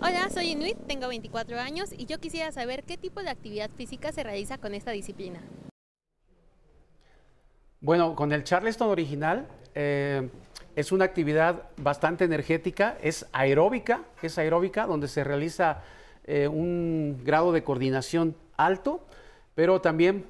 Hola, 0.00 0.30
soy 0.30 0.52
Inuit, 0.52 0.78
tengo 0.86 1.06
24 1.08 1.60
años 1.60 1.92
y 1.92 2.06
yo 2.06 2.18
quisiera 2.18 2.50
saber 2.50 2.82
qué 2.82 2.96
tipo 2.96 3.22
de 3.22 3.28
actividad 3.28 3.70
física 3.76 4.10
se 4.10 4.22
realiza 4.22 4.56
con 4.56 4.72
esta 4.72 4.90
disciplina. 4.90 5.40
Bueno, 7.82 8.16
con 8.16 8.32
el 8.32 8.42
Charleston 8.42 8.88
original 8.88 9.46
eh, 9.74 10.30
es 10.76 10.92
una 10.92 11.04
actividad 11.04 11.64
bastante 11.76 12.24
energética, 12.24 12.96
es 13.02 13.26
aeróbica, 13.32 14.00
es 14.22 14.38
aeróbica, 14.38 14.86
donde 14.86 15.08
se 15.08 15.22
realiza 15.22 15.82
eh, 16.24 16.48
un 16.48 17.20
grado 17.22 17.52
de 17.52 17.62
coordinación 17.62 18.34
alto, 18.56 19.06
pero 19.54 19.82
también 19.82 20.24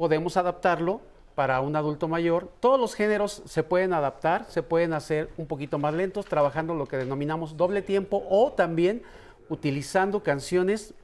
podemos 0.00 0.38
adaptarlo 0.38 1.02
para 1.34 1.60
un 1.60 1.76
adulto 1.76 2.08
mayor. 2.08 2.50
Todos 2.60 2.80
los 2.80 2.94
géneros 2.94 3.42
se 3.44 3.62
pueden 3.62 3.92
adaptar, 3.92 4.46
se 4.48 4.62
pueden 4.62 4.94
hacer 4.94 5.28
un 5.36 5.46
poquito 5.46 5.78
más 5.78 5.92
lentos, 5.92 6.24
trabajando 6.24 6.74
lo 6.74 6.86
que 6.86 6.96
denominamos 6.96 7.54
doble 7.58 7.82
tiempo 7.82 8.24
o 8.30 8.50
también 8.50 9.02
utilizando 9.50 10.22
canciones 10.22 10.94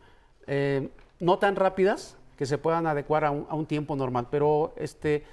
eh, 0.46 0.88
no 1.20 1.38
tan 1.38 1.56
rápidas 1.56 2.16
que 2.38 2.46
se 2.46 2.56
puedan 2.56 2.86
adecuar 2.86 3.26
a 3.26 3.32
un, 3.32 3.66
tiempo 3.66 3.96
normal. 3.96 4.28
Pero 4.30 4.72
este, 4.78 5.24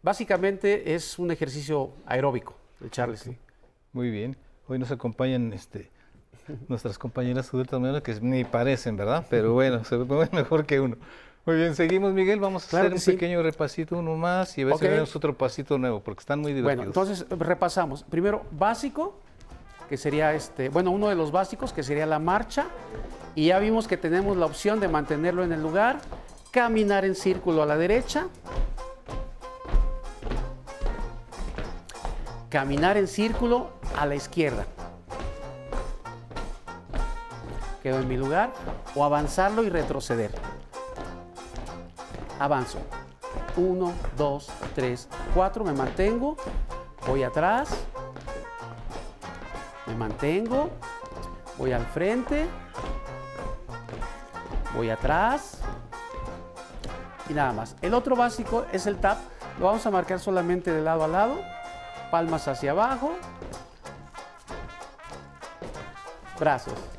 básicamente 0.00 0.94
es 0.94 1.18
un 1.18 1.32
ejercicio 1.32 1.90
aeróbico, 2.06 2.54
el 2.80 2.92
Charles. 2.92 3.28
Muy 3.92 4.12
bien. 4.12 4.36
Hoy 4.68 4.78
nos 4.78 4.92
acompañan 4.92 5.52
este, 5.52 5.90
nuestras 6.68 6.98
compañeras 6.98 7.52
adultas 7.52 7.80
mayores 7.80 8.04
que 8.04 8.14
ni 8.20 8.44
parecen, 8.44 8.96
¿verdad? 8.96 9.26
Pero 9.28 9.54
bueno, 9.54 9.82
se 9.82 9.96
ve 9.96 10.28
mejor 10.30 10.66
que 10.66 10.78
uno. 10.78 10.96
Muy 11.46 11.56
bien, 11.56 11.74
seguimos 11.74 12.12
Miguel, 12.12 12.40
vamos 12.40 12.62
a 12.64 12.66
hacer 12.78 12.92
un 12.92 13.00
pequeño 13.00 13.42
repasito, 13.42 13.96
uno 13.96 14.16
más 14.16 14.58
y 14.58 14.62
a 14.62 14.66
ver 14.66 14.74
si 14.74 14.80
tenemos 14.80 15.16
otro 15.16 15.34
pasito 15.34 15.78
nuevo, 15.78 16.00
porque 16.00 16.20
están 16.20 16.40
muy 16.40 16.52
divertidos. 16.52 16.76
Bueno, 16.76 16.90
entonces 16.90 17.26
repasamos. 17.30 18.02
Primero, 18.02 18.44
básico, 18.50 19.18
que 19.88 19.96
sería 19.96 20.34
este, 20.34 20.68
bueno, 20.68 20.90
uno 20.90 21.08
de 21.08 21.14
los 21.14 21.32
básicos, 21.32 21.72
que 21.72 21.82
sería 21.82 22.04
la 22.04 22.18
marcha, 22.18 22.66
y 23.34 23.46
ya 23.46 23.58
vimos 23.58 23.88
que 23.88 23.96
tenemos 23.96 24.36
la 24.36 24.44
opción 24.44 24.78
de 24.78 24.88
mantenerlo 24.88 25.42
en 25.42 25.52
el 25.52 25.62
lugar, 25.62 26.00
caminar 26.50 27.06
en 27.06 27.14
círculo 27.14 27.62
a 27.62 27.66
la 27.66 27.78
derecha, 27.78 28.28
caminar 32.50 32.98
en 32.98 33.08
círculo 33.08 33.70
a 33.96 34.04
la 34.04 34.16
izquierda. 34.16 34.66
Quedo 37.82 38.00
en 38.00 38.08
mi 38.08 38.18
lugar, 38.18 38.52
o 38.94 39.04
avanzarlo 39.04 39.64
y 39.64 39.70
retroceder 39.70 40.30
avanzo. 42.38 42.78
1, 43.56 43.92
2, 44.16 44.48
3, 44.74 45.08
4, 45.34 45.64
me 45.64 45.72
mantengo, 45.72 46.36
voy 47.06 47.22
atrás, 47.22 47.68
me 49.86 49.94
mantengo, 49.94 50.70
voy 51.56 51.72
al 51.72 51.84
frente, 51.86 52.46
voy 54.74 54.90
atrás. 54.90 55.58
Y 57.28 57.34
nada 57.34 57.52
más. 57.52 57.76
El 57.82 57.92
otro 57.92 58.16
básico 58.16 58.64
es 58.72 58.86
el 58.86 58.96
tap, 58.96 59.18
lo 59.58 59.66
vamos 59.66 59.84
a 59.84 59.90
marcar 59.90 60.18
solamente 60.18 60.72
de 60.72 60.80
lado 60.80 61.04
a 61.04 61.08
lado, 61.08 61.40
palmas 62.10 62.48
hacia 62.48 62.70
abajo, 62.70 63.12
brazos. 66.38 66.97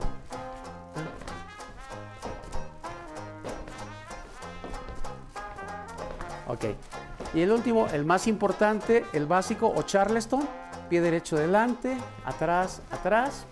Y 7.34 7.42
el 7.42 7.52
último, 7.52 7.88
el 7.88 8.06
más 8.06 8.28
importante, 8.28 9.06
el 9.14 9.26
básico 9.26 9.72
o 9.74 9.82
Charleston. 9.84 10.48
Pie 10.90 11.02
derecho 11.02 11.38
delante, 11.38 11.96
atrás, 12.26 12.82
atrás. 12.90 13.46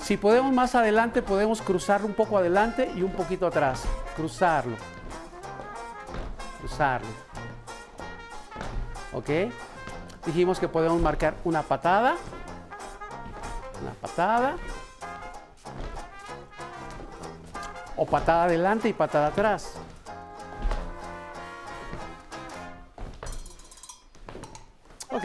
Si 0.00 0.16
podemos 0.16 0.52
más 0.52 0.74
adelante, 0.74 1.22
podemos 1.22 1.62
cruzarlo 1.62 2.06
un 2.06 2.14
poco 2.14 2.36
adelante 2.36 2.90
y 2.94 3.02
un 3.02 3.12
poquito 3.12 3.46
atrás. 3.46 3.84
Cruzarlo. 4.16 4.76
Cruzarlo. 6.58 7.08
¿Ok? 9.12 9.30
Dijimos 10.26 10.58
que 10.58 10.68
podemos 10.68 11.00
marcar 11.00 11.34
una 11.44 11.62
patada. 11.62 12.16
Una 13.80 13.92
patada. 13.92 14.56
O 18.04 18.06
patada 18.06 18.44
adelante 18.44 18.88
y 18.88 18.92
patada 18.92 19.28
atrás. 19.28 19.72
Ok, 25.10 25.24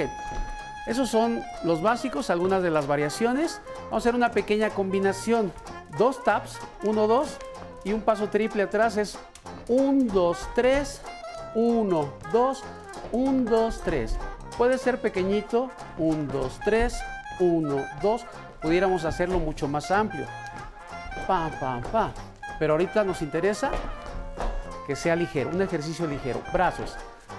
esos 0.87 1.09
son 1.09 1.43
los 1.63 1.81
básicos, 1.81 2.29
algunas 2.29 2.63
de 2.63 2.69
las 2.69 2.87
variaciones. 2.87 3.61
Vamos 3.85 3.93
a 3.93 3.97
hacer 3.97 4.15
una 4.15 4.31
pequeña 4.31 4.69
combinación. 4.69 5.51
Dos 5.97 6.23
taps, 6.23 6.57
uno, 6.83 7.07
dos, 7.07 7.37
y 7.83 7.91
un 7.91 8.01
paso 8.01 8.29
triple 8.29 8.63
atrás 8.63 8.95
es 8.95 9.17
1, 9.67 10.13
2, 10.13 10.37
3, 10.55 11.01
1, 11.55 12.13
2, 12.31 12.63
1, 13.11 13.49
2, 13.49 13.81
3. 13.83 14.17
Puede 14.57 14.77
ser 14.77 15.01
pequeñito, 15.01 15.69
1, 15.97 16.31
2, 16.31 16.59
3, 16.63 17.01
1, 17.39 17.85
2. 18.01 18.25
Pudiéramos 18.61 19.03
hacerlo 19.05 19.39
mucho 19.39 19.67
más 19.67 19.91
amplio. 19.91 20.25
Pam, 21.27 21.51
pam, 21.59 21.81
pam. 21.91 22.11
Pero 22.59 22.73
ahorita 22.73 23.03
nos 23.03 23.21
interesa 23.21 23.71
que 24.85 24.95
sea 24.95 25.15
ligero, 25.15 25.49
un 25.49 25.61
ejercicio 25.61 26.05
ligero. 26.05 26.41
Brazos. 26.51 26.95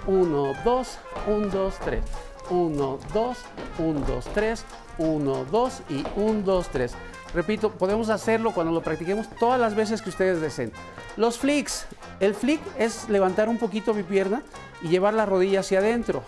1, 0.07 0.53
2, 0.65 0.99
1, 1.27 1.47
2, 1.49 1.75
3. 1.85 2.05
1, 2.49 2.99
2, 3.13 3.39
1, 3.79 4.01
2, 4.07 4.25
3. 4.35 4.65
1, 4.99 5.45
2 5.45 5.83
y 5.91 6.05
1, 6.17 6.43
2, 6.43 6.69
3. 6.69 6.95
Repito, 7.35 7.71
podemos 7.71 8.09
hacerlo 8.09 8.53
cuando 8.53 8.73
lo 8.73 8.83
practiquemos 8.83 9.29
todas 9.39 9.61
las 9.61 9.75
veces 9.75 10.03
que 10.03 10.11
ustedes 10.11 10.41
deseen. 10.41 10.73
Los 11.17 11.39
flicks. 11.39 11.87
El 12.19 12.35
flick 12.35 12.61
es 12.79 13.09
levantar 13.09 13.49
un 13.49 13.59
poquito 13.59 13.95
mi 13.95 14.03
pierna 14.03 14.43
y 14.83 14.89
llevar 14.89 15.15
la 15.15 15.27
rodilla 15.27 15.61
hacia 15.61 15.79
adentro. 15.79 16.23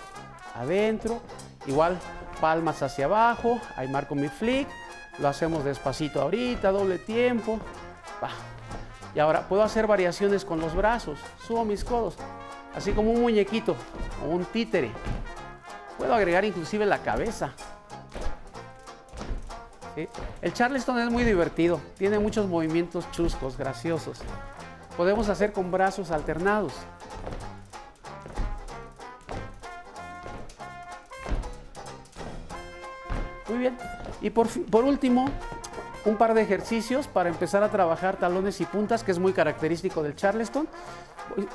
Adentro. 0.54 1.20
Igual 1.66 1.98
palmas 2.40 2.82
hacia 2.82 3.06
abajo. 3.06 3.60
Ahí 3.76 3.88
marco 3.88 4.14
mi 4.14 4.28
flick. 4.28 4.68
Lo 5.18 5.28
hacemos 5.28 5.64
despacito 5.64 6.20
ahorita, 6.20 6.70
doble 6.70 6.98
tiempo. 6.98 7.58
Y 9.14 9.18
ahora 9.18 9.48
puedo 9.48 9.62
hacer 9.62 9.86
variaciones 9.86 10.44
con 10.44 10.60
los 10.60 10.74
brazos. 10.74 11.18
Subo 11.46 11.64
mis 11.64 11.84
codos. 11.84 12.16
Así 12.74 12.92
como 12.92 13.10
un 13.10 13.20
muñequito 13.20 13.76
o 14.24 14.30
un 14.30 14.44
títere. 14.46 14.90
Puedo 15.98 16.14
agregar 16.14 16.44
inclusive 16.44 16.86
la 16.86 16.98
cabeza. 16.98 17.52
El 20.40 20.54
Charleston 20.54 20.98
es 20.98 21.10
muy 21.10 21.22
divertido, 21.22 21.78
tiene 21.98 22.18
muchos 22.18 22.48
movimientos 22.48 23.10
chuscos, 23.10 23.58
graciosos. 23.58 24.20
Podemos 24.96 25.28
hacer 25.28 25.52
con 25.52 25.70
brazos 25.70 26.10
alternados. 26.10 26.72
Muy 33.48 33.58
bien. 33.58 33.76
Y 34.22 34.30
por, 34.30 34.48
por 34.48 34.84
último, 34.84 35.26
un 36.04 36.16
par 36.16 36.34
de 36.34 36.42
ejercicios 36.42 37.06
para 37.06 37.28
empezar 37.28 37.62
a 37.62 37.70
trabajar 37.70 38.16
talones 38.16 38.60
y 38.60 38.66
puntas, 38.66 39.04
que 39.04 39.12
es 39.12 39.18
muy 39.18 39.32
característico 39.32 40.02
del 40.02 40.16
Charleston. 40.16 40.68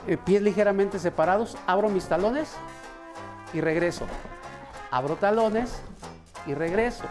Eh, 0.08 0.18
pies 0.18 0.42
ligeramente 0.42 1.00
separados, 1.00 1.58
abro 1.68 1.89
mis 1.89 2.06
talones 2.06 2.54
y 3.54 3.62
regreso. 3.62 4.06
Abro 4.92 5.16
talones 5.16 5.82
y 6.46 6.54
regreso 6.54 7.04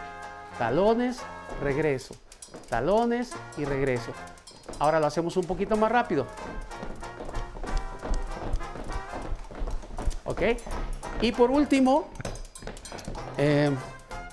talones, 0.59 1.19
regreso, 1.63 2.15
talones 2.69 3.33
y 3.57 3.65
regreso. 3.65 4.13
Ahora 4.79 5.01
lo 5.01 5.07
hacemos 5.07 5.37
un 5.37 5.45
poquito 5.45 5.77
más 5.77 5.91
rápido. 5.91 6.27
¿Ok? 10.25 10.43
Y 11.23 11.33
por 11.33 11.51
último, 11.51 12.09
eh, 13.39 13.71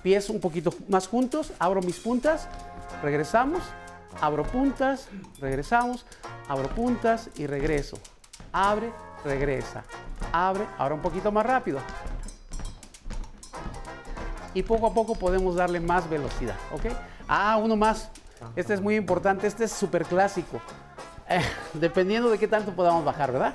pies 0.02 0.30
un 0.30 0.40
poquito 0.40 0.74
más 0.90 1.08
juntos, 1.08 1.54
abro 1.60 1.82
mis 1.82 2.00
puntas, 2.00 2.48
regresamos, 3.04 3.62
abro 4.20 4.44
puntas, 4.44 5.10
regresamos, 5.40 6.06
abro 6.48 6.70
puntas 6.70 7.30
y 7.36 7.46
regreso. 7.46 8.00
Abre, 8.52 8.92
regresa, 9.24 9.84
abre, 10.32 10.66
ahora 10.78 10.96
un 10.96 11.02
poquito 11.02 11.32
más 11.32 11.46
rápido 11.46 11.80
y 14.54 14.64
poco 14.64 14.88
a 14.88 14.94
poco 14.94 15.16
podemos 15.16 15.56
darle 15.56 15.80
más 15.80 16.10
velocidad, 16.10 16.56
¿ok? 16.72 16.94
Ah, 17.28 17.60
uno 17.62 17.76
más. 17.76 18.10
Este 18.56 18.74
es 18.74 18.82
muy 18.82 18.96
importante, 18.96 19.48
este 19.48 19.64
es 19.66 19.72
súper 19.72 20.06
clásico. 20.06 20.60
Eh, 21.30 21.42
dependiendo 21.74 22.30
de 22.30 22.38
qué 22.38 22.48
tanto 22.48 22.72
podamos 22.74 23.04
bajar, 23.04 23.32
¿verdad? 23.32 23.54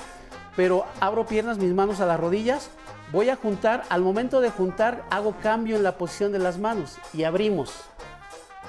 Pero 0.57 0.85
abro 1.01 1.27
piernas, 1.27 1.59
mis 1.59 1.73
manos 1.73 2.01
a 2.01 2.07
las 2.07 2.19
rodillas, 2.19 2.71
voy 3.13 3.31
a 3.31 3.37
juntar, 3.37 3.85
al 3.91 4.03
momento 4.03 4.41
de 4.41 4.51
juntar 4.51 5.05
hago 5.11 5.37
cambio 5.41 5.77
en 5.77 5.83
la 5.83 5.97
posición 5.97 6.33
de 6.33 6.41
las 6.41 6.59
manos 6.59 6.99
y 7.13 7.25
abrimos. 7.25 7.73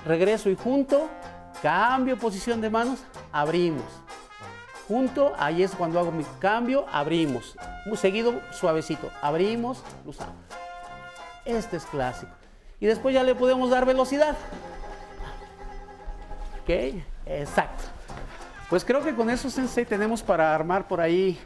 Regreso 0.05 0.49
y 0.49 0.55
junto, 0.55 1.09
cambio 1.62 2.17
posición 2.17 2.62
de 2.62 2.69
manos, 2.69 2.99
abrimos. 3.31 3.85
Junto, 4.88 5.33
ahí 5.38 5.62
es 5.62 5.71
cuando 5.71 5.99
hago 5.99 6.12
mi 6.12 6.23
cambio, 6.39 6.85
abrimos. 6.91 7.55
Seguido, 7.95 8.41
suavecito, 8.51 9.09
abrimos, 9.21 9.83
usamos. 10.05 10.35
Este 11.45 11.77
es 11.77 11.85
clásico. 11.85 12.31
Y 12.79 12.85
después 12.85 13.13
ya 13.13 13.23
le 13.23 13.35
podemos 13.35 13.69
dar 13.69 13.85
velocidad. 13.85 14.35
¿Ok? 16.63 17.01
Exacto. 17.25 17.83
Pues 18.69 18.85
creo 18.85 19.03
que 19.03 19.15
con 19.15 19.29
eso, 19.29 19.49
Sensei, 19.49 19.85
tenemos 19.85 20.23
para 20.23 20.53
armar 20.53 20.88
por 20.88 21.01
ahí 21.01 21.39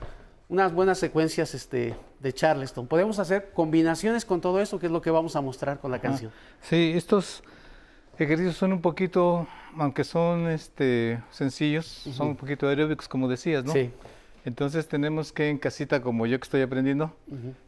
unas 0.50 0.74
buenas 0.74 1.00
secuencias 1.00 1.54
este, 1.54 1.96
de 2.20 2.34
Charleston. 2.34 2.86
Podemos 2.86 3.18
hacer 3.20 3.52
combinaciones 3.54 4.26
con 4.26 4.42
todo 4.42 4.60
eso, 4.60 4.80
que 4.80 4.86
es 4.86 4.92
lo 4.92 5.02
que 5.02 5.10
vamos 5.10 5.36
a 5.36 5.42
mostrar 5.42 5.80
con 5.80 5.92
la 5.92 6.00
canción. 6.00 6.32
sí, 6.62 6.94
estos 6.96 7.44
ejercicios 8.18 8.56
son 8.56 8.74
un 8.74 8.82
poquito, 8.82 9.48
aunque 9.78 10.04
son 10.04 10.48
este, 10.48 11.22
sencillos, 11.32 11.86
son 11.86 12.30
un 12.30 12.36
poquito 12.36 12.68
aeróbicos, 12.68 13.08
como 13.08 13.28
decías, 13.28 13.64
¿no? 13.66 13.74
Sí. 13.74 13.92
Entonces 14.46 14.88
tenemos 14.88 15.32
que 15.32 15.50
en 15.50 15.58
casita, 15.58 16.02
como 16.02 16.26
yo 16.26 16.38
que 16.38 16.44
estoy 16.44 16.62
aprendiendo, 16.62 17.14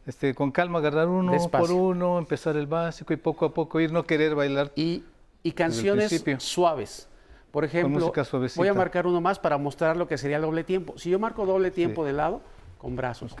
este, 0.06 0.34
con 0.34 0.50
calma 0.50 0.78
agarrar 0.78 1.08
uno 1.08 1.32
por 1.50 1.72
uno, 1.72 2.18
empezar 2.18 2.56
el 2.56 2.66
básico 2.66 3.14
y 3.14 3.16
poco 3.16 3.46
a 3.46 3.54
poco 3.54 3.80
ir, 3.80 3.92
no 3.92 4.04
querer 4.04 4.34
bailar. 4.34 4.72
Y, 4.76 5.02
y 5.42 5.52
canciones 5.52 6.22
suaves. 6.38 7.08
Por 7.50 7.64
ejemplo, 7.64 8.12
voy 8.56 8.68
a 8.68 8.74
marcar 8.74 9.06
uno 9.06 9.22
más 9.22 9.38
para 9.38 9.56
mostrar 9.56 9.96
lo 9.96 10.06
que 10.06 10.18
sería 10.18 10.36
el 10.36 10.42
doble 10.42 10.62
tiempo. 10.64 10.98
Si 10.98 11.08
yo 11.08 11.18
marco 11.18 11.46
doble 11.46 11.70
tiempo 11.70 12.04
de 12.04 12.12
lado, 12.12 12.42
con 12.76 12.94
brazos. 12.94 13.34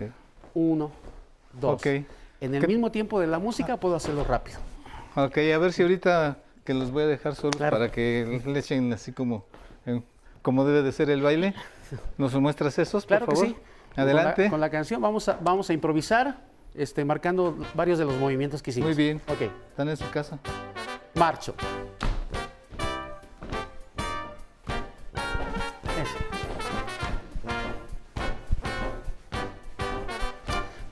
Uno, 0.54 0.90
dos. 1.60 1.84
En 1.84 2.54
el 2.54 2.66
mismo 2.66 2.90
tiempo 2.90 3.20
de 3.20 3.26
la 3.26 3.38
música 3.38 3.76
puedo 3.76 3.94
hacerlo 3.96 4.24
rápido. 4.24 4.58
Ok, 5.14 5.36
a 5.54 5.58
ver 5.58 5.72
si 5.74 5.82
ahorita 5.82 6.38
que 6.66 6.74
los 6.74 6.90
voy 6.90 7.04
a 7.04 7.06
dejar 7.06 7.34
solos 7.34 7.56
para 7.56 7.90
que 7.90 8.42
le 8.44 8.58
echen 8.58 8.92
así 8.92 9.12
como, 9.12 9.46
como 10.42 10.66
debe 10.66 10.82
de 10.82 10.92
ser 10.92 11.08
el 11.08 11.22
baile. 11.22 11.54
¿Nos 12.18 12.34
muestras 12.34 12.78
esos, 12.78 13.06
claro 13.06 13.24
por 13.24 13.36
favor? 13.36 13.54
Que 13.54 13.54
sí. 13.54 13.60
Adelante. 13.96 14.50
Con 14.50 14.60
la, 14.60 14.68
canción 14.68 15.00
vamos 15.00 15.26
a, 15.30 15.38
vamos 15.40 15.70
a 15.70 15.72
improvisar, 15.72 16.36
este, 16.74 17.02
marcando 17.06 17.56
varios 17.74 17.98
de 17.98 18.04
los 18.04 18.16
movimientos 18.18 18.62
que 18.62 18.70
hicimos. 18.70 18.88
Muy 18.88 18.96
bien. 18.96 19.22
Ok. 19.28 19.50
¿Están 19.70 19.88
en 19.88 19.96
su 19.96 20.10
casa? 20.10 20.38
Marcho. 21.14 21.54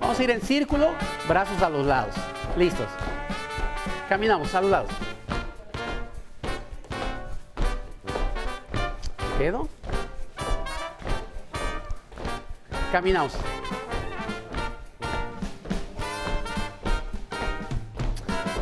Vamos 0.00 0.18
a 0.20 0.22
ir 0.22 0.30
en 0.30 0.40
círculo, 0.40 0.90
brazos 1.28 1.60
a 1.60 1.68
los 1.68 1.84
lados. 1.84 2.14
Listos. 2.56 2.87
Caminamos 4.08 4.54
a 4.54 4.60
los 4.60 4.70
lados. 4.70 4.90
Quedo. 9.38 9.68
Caminamos. 12.92 13.32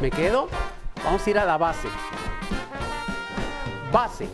Me 0.01 0.11
quedo. 0.11 0.49
Vamos 1.05 1.27
a 1.27 1.31
ir 1.31 1.39
a 1.39 1.45
la 1.45 1.59
base. 1.59 1.89
Base. 3.93 4.29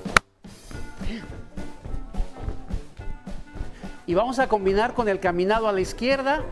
Y 4.07 4.15
vamos 4.15 4.39
a 4.39 4.49
combinar 4.49 4.95
con 4.95 5.09
el 5.09 5.21
caminado 5.21 5.69
a 5.69 5.73
la 5.73 5.81
izquierda, 5.81 6.43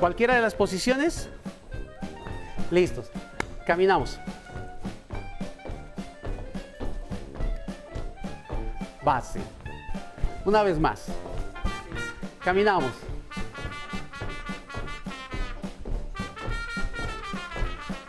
cualquiera 0.00 0.34
de 0.34 0.42
las 0.42 0.54
posiciones. 0.54 1.30
Listos. 2.70 3.10
Caminamos. 3.64 4.18
Base. 9.06 9.38
Una 10.44 10.64
vez 10.64 10.80
más. 10.80 11.06
Caminamos. 12.42 12.90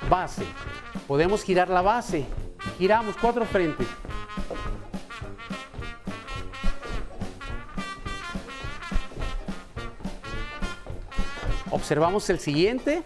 Base. 0.10 0.44
Podemos 1.08 1.44
girar 1.44 1.70
la 1.70 1.84
base. 1.84 2.26
Giramos 2.80 3.16
cuatro 3.16 3.46
frentes. 3.46 3.88
Observamos 11.70 12.28
el 12.32 12.40
siguiente. 12.40 13.04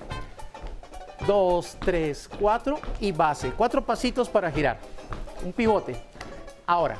Dos, 1.27 1.75
tres, 1.81 2.29
cuatro 2.39 2.79
y 3.01 3.11
base. 3.11 3.51
Cuatro 3.51 3.85
pasitos 3.85 4.29
para 4.29 4.49
girar. 4.49 4.79
Un 5.43 5.51
pivote. 5.51 6.01
Ahora. 6.65 6.97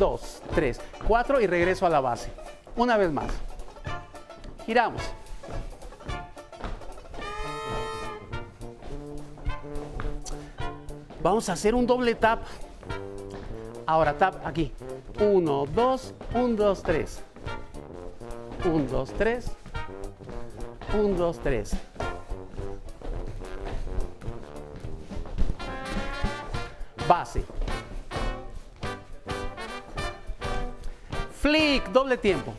Dos, 0.00 0.40
tres, 0.54 0.80
cuatro 1.06 1.42
y 1.42 1.46
regreso 1.46 1.84
a 1.84 1.90
la 1.90 2.00
base. 2.00 2.30
Una 2.74 2.96
vez 2.96 3.12
más. 3.12 3.30
Giramos. 4.64 5.02
Vamos 11.22 11.50
a 11.50 11.52
hacer 11.52 11.74
un 11.74 11.86
doble 11.86 12.14
tap. 12.14 12.40
Ahora 13.84 14.16
tap 14.16 14.46
aquí. 14.46 14.72
Uno, 15.20 15.66
dos, 15.66 16.14
un, 16.32 16.56
dos, 16.56 16.82
tres. 16.82 17.22
Un, 18.64 18.88
dos, 18.88 19.12
tres. 19.12 19.50
Un, 20.94 21.14
dos, 21.18 21.38
tres. 21.40 21.72
Base. 27.06 27.44
Flick, 31.40 31.88
doble 31.88 32.18
tiempo. 32.18 32.54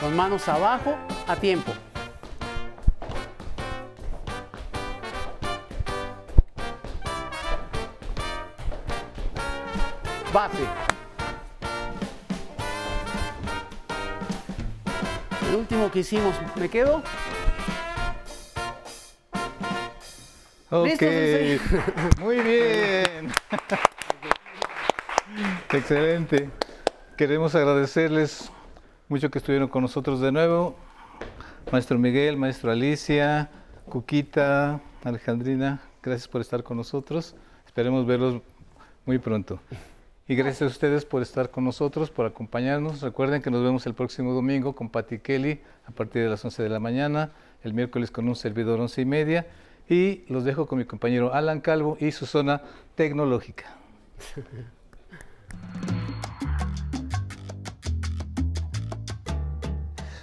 Con 0.00 0.14
manos 0.14 0.48
abajo, 0.48 0.96
a 1.26 1.34
tiempo. 1.34 1.72
Base. 10.32 10.58
El 15.48 15.56
último 15.56 15.90
que 15.90 15.98
hicimos, 15.98 16.36
¿me 16.54 16.68
quedo? 16.68 17.02
Ok, 20.70 21.00
muy 22.20 22.40
bien. 22.40 23.32
Excelente. 25.72 26.50
Queremos 27.16 27.54
agradecerles 27.54 28.52
mucho 29.08 29.30
que 29.30 29.38
estuvieron 29.38 29.68
con 29.68 29.80
nosotros 29.80 30.20
de 30.20 30.30
nuevo. 30.30 30.76
Maestro 31.72 31.98
Miguel, 31.98 32.36
maestro 32.36 32.70
Alicia, 32.70 33.48
Cuquita, 33.88 34.82
Alejandrina, 35.04 35.80
gracias 36.02 36.28
por 36.28 36.42
estar 36.42 36.62
con 36.62 36.76
nosotros. 36.76 37.34
Esperemos 37.66 38.06
verlos 38.06 38.42
muy 39.06 39.18
pronto. 39.18 39.60
Y 40.26 40.34
gracias 40.34 40.60
a 40.60 40.66
ustedes 40.66 41.06
por 41.06 41.22
estar 41.22 41.50
con 41.50 41.64
nosotros, 41.64 42.10
por 42.10 42.26
acompañarnos. 42.26 43.00
Recuerden 43.00 43.40
que 43.40 43.50
nos 43.50 43.62
vemos 43.62 43.86
el 43.86 43.94
próximo 43.94 44.34
domingo 44.34 44.74
con 44.74 44.90
Patti 44.90 45.20
Kelly 45.20 45.62
a 45.86 45.92
partir 45.92 46.24
de 46.24 46.28
las 46.28 46.44
11 46.44 46.62
de 46.62 46.68
la 46.68 46.78
mañana, 46.78 47.30
el 47.62 47.72
miércoles 47.72 48.10
con 48.10 48.28
un 48.28 48.36
servidor 48.36 48.78
11 48.78 49.00
y 49.00 49.04
media. 49.06 49.46
Y 49.88 50.24
los 50.28 50.44
dejo 50.44 50.66
con 50.66 50.78
mi 50.78 50.84
compañero 50.84 51.32
Alan 51.32 51.60
Calvo 51.60 51.96
y 51.98 52.12
su 52.12 52.26
zona 52.26 52.60
tecnológica. 52.94 53.64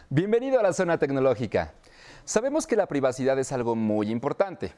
Bienvenido 0.09 0.59
a 0.59 0.63
la 0.63 0.71
zona 0.71 0.99
tecnológica. 0.99 1.73
Sabemos 2.25 2.67
que 2.67 2.75
la 2.75 2.85
privacidad 2.85 3.39
es 3.39 3.51
algo 3.51 3.75
muy 3.75 4.11
importante. 4.11 4.73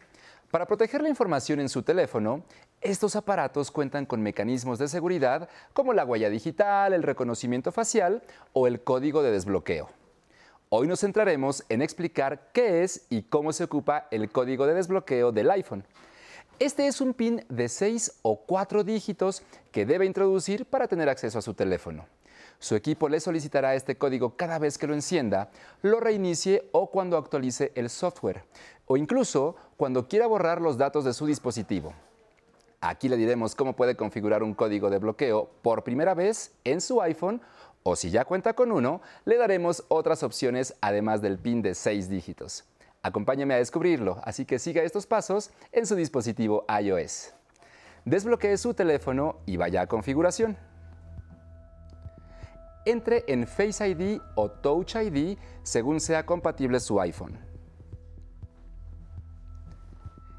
Para 0.52 0.66
proteger 0.66 1.02
la 1.02 1.10
información 1.10 1.60
en 1.60 1.68
su 1.68 1.84
teléfono, 1.84 2.44
estos 2.80 3.18
aparatos 3.18 3.70
cuentan 3.72 4.06
con 4.06 4.22
mecanismos 4.22 4.80
de 4.80 4.88
seguridad 4.88 5.50
como 5.74 5.92
la 5.92 6.06
huella 6.06 6.30
digital, 6.30 6.94
el 6.94 7.04
reconocimiento 7.04 7.74
facial 7.74 8.24
o 8.54 8.68
el 8.68 8.82
código 8.82 9.22
de 9.22 9.32
desbloqueo. 9.32 9.90
Hoy 10.70 10.86
nos 10.86 11.00
centraremos 11.00 11.64
en 11.70 11.82
explicar 11.82 12.50
qué 12.52 12.84
es 12.84 13.06
y 13.10 13.22
cómo 13.22 13.54
se 13.54 13.64
ocupa 13.64 14.10
el 14.12 14.30
código 14.30 14.68
de 14.68 14.74
desbloqueo 14.74 15.32
del 15.32 15.50
iPhone. 15.50 15.86
Este 16.60 16.88
es 16.88 17.00
un 17.00 17.14
PIN 17.14 17.46
de 17.48 17.70
6 17.70 18.20
o 18.22 18.42
4 18.42 18.84
dígitos 18.84 19.44
que 19.72 19.86
debe 19.86 20.06
introducir 20.06 20.66
para 20.66 20.90
tener 20.90 21.08
acceso 21.08 21.40
a 21.40 21.42
su 21.42 21.54
teléfono. 21.54 22.06
Su 22.60 22.76
equipo 22.76 23.08
le 23.08 23.22
solicitará 23.22 23.76
este 23.76 23.98
código 23.98 24.36
cada 24.36 24.60
vez 24.60 24.78
que 24.78 24.88
lo 24.88 24.94
encienda, 24.94 25.52
lo 25.84 26.02
reinicie 26.02 26.68
o 26.74 26.92
cuando 26.92 27.16
actualice 27.16 27.72
el 27.76 27.90
software, 27.90 28.44
o 28.88 28.98
incluso 28.98 29.56
cuando 29.78 30.10
quiera 30.10 30.28
borrar 30.28 30.60
los 30.60 30.78
datos 30.78 31.06
de 31.06 31.14
su 31.14 31.26
dispositivo. 31.28 31.94
Aquí 32.82 33.08
le 33.10 33.18
diremos 33.18 33.56
cómo 33.56 33.74
puede 33.74 33.96
configurar 33.96 34.44
un 34.44 34.54
código 34.54 34.90
de 34.90 35.00
bloqueo 35.00 35.50
por 35.62 35.84
primera 35.84 36.14
vez 36.14 36.52
en 36.64 36.80
su 36.82 37.02
iPhone 37.02 37.42
o 37.90 37.96
si 37.96 38.10
ya 38.10 38.26
cuenta 38.26 38.52
con 38.52 38.74
uno, 38.74 39.00
le 39.24 39.38
daremos 39.38 39.86
otras 39.88 40.22
opciones 40.22 40.76
además 40.82 41.22
del 41.22 41.38
PIN 41.38 41.62
de 41.62 41.74
6 41.74 42.10
dígitos. 42.10 42.66
Acompáñame 43.02 43.54
a 43.54 43.60
descubrirlo, 43.60 44.20
así 44.26 44.44
que 44.44 44.60
siga 44.60 44.84
estos 44.84 45.08
pasos 45.08 45.52
en 45.72 45.86
su 45.86 45.96
dispositivo 45.96 46.66
iOS. 46.82 47.34
Desbloquee 48.04 48.58
su 48.58 48.74
teléfono 48.74 49.38
y 49.46 49.56
vaya 49.56 49.84
a 49.84 49.88
configuración. 49.88 50.58
Entre 52.84 53.24
en 53.28 53.48
Face 53.48 53.88
ID 53.88 54.20
o 54.36 54.52
Touch 54.52 54.96
ID 54.96 55.38
según 55.64 56.02
sea 56.02 56.26
compatible 56.26 56.82
su 56.82 57.00
iPhone. 57.00 57.40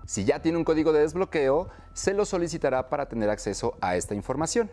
Si 0.05 0.27
ya 0.27 0.43
tiene 0.43 0.59
un 0.59 0.65
código 0.65 0.93
de 0.93 1.01
desbloqueo, 1.01 1.71
se 1.95 2.13
lo 2.13 2.27
solicitará 2.27 2.91
para 2.91 3.09
tener 3.09 3.31
acceso 3.31 3.79
a 3.81 3.97
esta 3.97 4.15
información. 4.15 4.71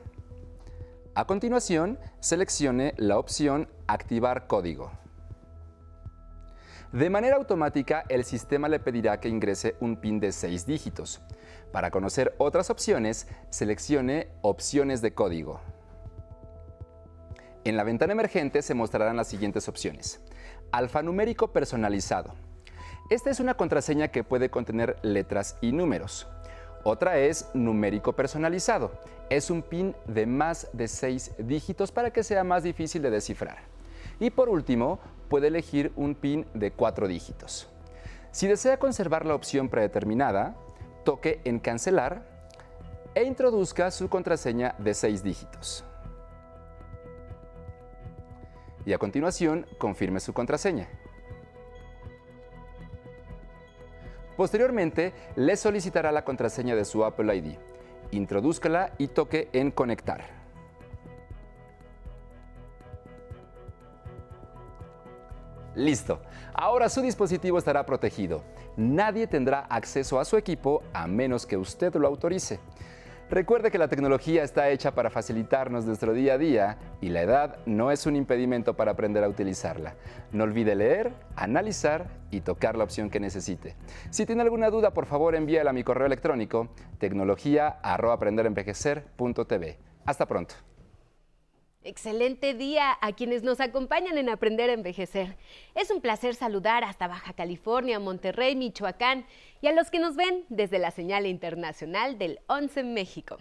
A 1.18 1.24
continuación, 1.24 1.98
seleccione 2.20 2.94
la 2.98 3.18
opción 3.18 3.70
Activar 3.88 4.48
código. 4.48 4.92
De 6.92 7.10
manera 7.10 7.38
automática, 7.38 8.04
el 8.10 8.26
sistema 8.26 8.68
le 8.68 8.82
pedirá 8.82 9.22
que 9.22 9.30
ingrese 9.30 9.78
un 9.80 9.96
PIN 9.96 10.20
de 10.20 10.34
6 10.34 10.66
dígitos. 10.66 11.22
Para 11.72 11.90
conocer 11.90 12.36
otras 12.38 12.70
opciones, 12.70 13.30
seleccione 13.50 14.28
Opciones 14.42 15.02
de 15.02 15.14
código. 15.14 15.62
En 17.64 17.78
la 17.78 17.86
ventana 17.86 18.12
emergente 18.12 18.62
se 18.62 18.74
mostrarán 18.74 19.16
las 19.16 19.30
siguientes 19.30 19.70
opciones. 19.70 20.20
Alfanumérico 20.74 21.54
personalizado. 21.54 22.34
Esta 23.10 23.30
es 23.30 23.40
una 23.40 23.54
contraseña 23.54 24.10
que 24.10 24.26
puede 24.26 24.50
contener 24.50 24.98
letras 25.02 25.56
y 25.62 25.72
números. 25.72 26.28
Otra 26.84 27.18
es 27.18 27.50
numérico 27.54 28.14
personalizado. 28.14 28.92
Es 29.30 29.50
un 29.50 29.64
PIN 29.64 29.96
de 30.06 30.26
más 30.26 30.70
de 30.74 30.88
6 30.88 31.36
dígitos 31.40 31.92
para 31.92 32.12
que 32.12 32.24
sea 32.24 32.44
más 32.44 32.64
difícil 32.64 33.02
de 33.02 33.10
descifrar. 33.10 33.58
Y 34.20 34.30
por 34.30 34.50
último, 34.50 35.00
puede 35.30 35.48
elegir 35.48 35.92
un 35.96 36.16
PIN 36.16 36.46
de 36.54 36.72
4 36.72 37.08
dígitos. 37.08 37.68
Si 38.32 38.48
desea 38.48 38.78
conservar 38.78 39.26
la 39.26 39.36
opción 39.36 39.70
predeterminada, 39.70 40.56
toque 41.04 41.42
en 41.44 41.60
Cancelar 41.60 42.24
e 43.16 43.24
introduzca 43.24 43.92
su 43.92 44.10
contraseña 44.10 44.76
de 44.78 44.94
6 44.94 45.24
dígitos. 45.24 45.84
Y 48.86 48.94
a 48.94 48.98
continuación, 49.00 49.66
confirme 49.80 50.20
su 50.20 50.34
contraseña. 50.34 50.88
Posteriormente, 54.38 55.14
le 55.36 55.56
solicitará 55.56 56.12
la 56.12 56.26
contraseña 56.26 56.76
de 56.76 56.86
su 56.86 57.04
Apple 57.04 57.36
ID. 57.36 57.58
Introdúzcala 58.12 58.94
y 58.98 59.08
toque 59.08 59.50
en 59.54 59.72
Conectar. 59.72 60.46
Listo. 65.76 66.22
Ahora 66.54 66.88
su 66.88 67.02
dispositivo 67.02 67.58
estará 67.58 67.86
protegido. 67.86 68.44
Nadie 68.78 69.28
tendrá 69.28 69.66
acceso 69.70 70.20
a 70.20 70.26
su 70.26 70.38
equipo 70.38 70.84
a 70.94 71.06
menos 71.06 71.46
que 71.46 71.58
usted 71.58 71.94
lo 71.96 72.08
autorice. 72.08 72.60
Recuerde 73.30 73.70
que 73.72 73.78
la 73.80 73.88
tecnología 73.88 74.44
está 74.44 74.70
hecha 74.70 74.94
para 74.94 75.10
facilitarnos 75.10 75.86
nuestro 75.86 76.14
día 76.14 76.36
a 76.36 76.38
día 76.38 76.78
y 77.02 77.10
la 77.10 77.24
edad 77.24 77.58
no 77.66 77.90
es 77.90 78.06
un 78.06 78.16
impedimento 78.16 78.76
para 78.76 78.92
aprender 78.92 79.24
a 79.24 79.28
utilizarla. 79.28 79.96
No 80.32 80.44
olvide 80.44 80.76
leer, 80.76 81.12
analizar 81.36 82.06
y 82.30 82.42
tocar 82.42 82.78
la 82.78 82.84
opción 82.84 83.10
que 83.10 83.20
necesite. 83.20 83.76
Si 84.12 84.28
tiene 84.28 84.44
alguna 84.44 84.70
duda, 84.70 84.94
por 84.94 85.08
favor 85.08 85.34
envíela 85.34 85.72
a 85.72 85.74
mi 85.74 85.84
correo 85.84 86.06
electrónico 86.06 86.68
tecnología@aprenderenvejecer.tv. 87.00 89.80
Hasta 90.06 90.28
pronto. 90.28 90.54
Excelente 91.88 92.56
día 92.56 92.98
a 93.00 93.14
quienes 93.14 93.44
nos 93.44 93.60
acompañan 93.60 94.18
en 94.18 94.28
Aprender 94.28 94.72
a 94.72 94.74
Envejecer. 94.74 95.38
Es 95.76 95.92
un 95.92 96.02
placer 96.02 96.34
saludar 96.34 96.84
hasta 96.84 97.08
Baja 97.08 97.34
California, 97.34 98.00
Monterrey, 98.00 98.56
Michoacán 98.56 99.28
y 99.62 99.68
a 99.68 99.72
los 99.72 99.92
que 99.92 100.00
nos 100.00 100.16
ven 100.16 100.46
desde 100.50 100.80
la 100.80 100.90
señal 100.90 101.28
internacional 101.28 102.18
del 102.18 102.40
11 102.48 102.82
México. 102.86 103.38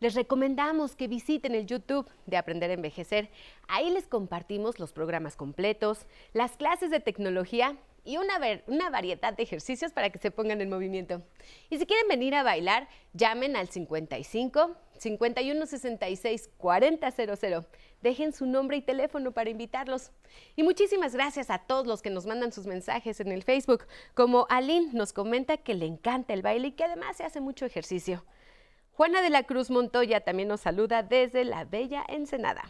Les 0.00 0.16
recomendamos 0.16 0.96
que 0.96 1.06
visiten 1.06 1.54
el 1.54 1.66
YouTube 1.66 2.10
de 2.26 2.36
Aprender 2.36 2.70
a 2.70 2.74
Envejecer. 2.74 3.30
Ahí 3.68 3.88
les 3.90 4.08
compartimos 4.08 4.80
los 4.80 4.92
programas 4.92 5.36
completos, 5.36 6.06
las 6.32 6.56
clases 6.56 6.90
de 6.90 6.98
tecnología 6.98 7.76
y 8.04 8.16
una, 8.16 8.34
una, 8.66 8.90
variedad 8.90 9.32
de 9.32 9.44
ejercicios 9.44 9.92
para 9.92 10.10
que 10.10 10.18
se 10.18 10.32
pongan 10.32 10.60
en 10.60 10.70
movimiento. 10.70 11.22
Y 11.70 11.78
si 11.78 11.86
quieren 11.86 12.08
venir 12.08 12.34
a 12.34 12.42
bailar, 12.42 12.88
llamen 13.12 13.54
al 13.54 13.68
55 13.68 14.76
51 14.98 15.66
66 15.66 16.50
4000. 16.56 17.66
Dejen 18.02 18.32
su 18.32 18.46
nombre 18.46 18.76
y 18.76 18.82
teléfono 18.82 19.32
para 19.32 19.50
invitarlos. 19.50 20.12
Y 20.54 20.62
muchísimas 20.62 21.14
gracias 21.14 21.50
a 21.50 21.58
todos 21.58 21.86
los 21.86 22.02
que 22.02 22.10
nos 22.10 22.26
mandan 22.26 22.52
sus 22.52 22.66
mensajes 22.66 23.20
en 23.20 23.32
el 23.32 23.42
Facebook, 23.42 23.86
como 24.14 24.46
Aline 24.50 24.92
nos 24.92 25.12
comenta 25.12 25.56
que 25.56 25.74
le 25.74 25.86
encanta 25.86 26.34
el 26.34 26.42
baile 26.42 26.68
y 26.68 26.72
que 26.72 26.84
además 26.84 27.16
se 27.16 27.24
hace 27.24 27.40
mucho 27.40 27.64
ejercicio. 27.64 28.24
Juana 28.92 29.20
de 29.22 29.30
la 29.30 29.42
Cruz 29.42 29.70
Montoya 29.70 30.20
también 30.20 30.48
nos 30.48 30.60
saluda 30.62 31.02
desde 31.02 31.44
la 31.44 31.64
bella 31.64 32.04
Ensenada. 32.08 32.64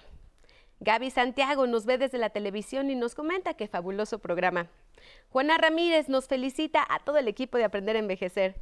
Gaby 0.80 1.10
Santiago 1.10 1.66
nos 1.66 1.86
ve 1.86 1.96
desde 1.96 2.18
la 2.18 2.30
televisión 2.30 2.90
y 2.90 2.96
nos 2.96 3.14
comenta 3.14 3.54
que 3.54 3.66
fabuloso 3.66 4.18
programa. 4.18 4.68
Juana 5.30 5.56
Ramírez 5.56 6.08
nos 6.08 6.26
felicita 6.26 6.86
a 6.88 6.98
todo 6.98 7.16
el 7.18 7.28
equipo 7.28 7.56
de 7.56 7.64
Aprender 7.64 7.96
a 7.96 8.00
Envejecer. 8.00 8.56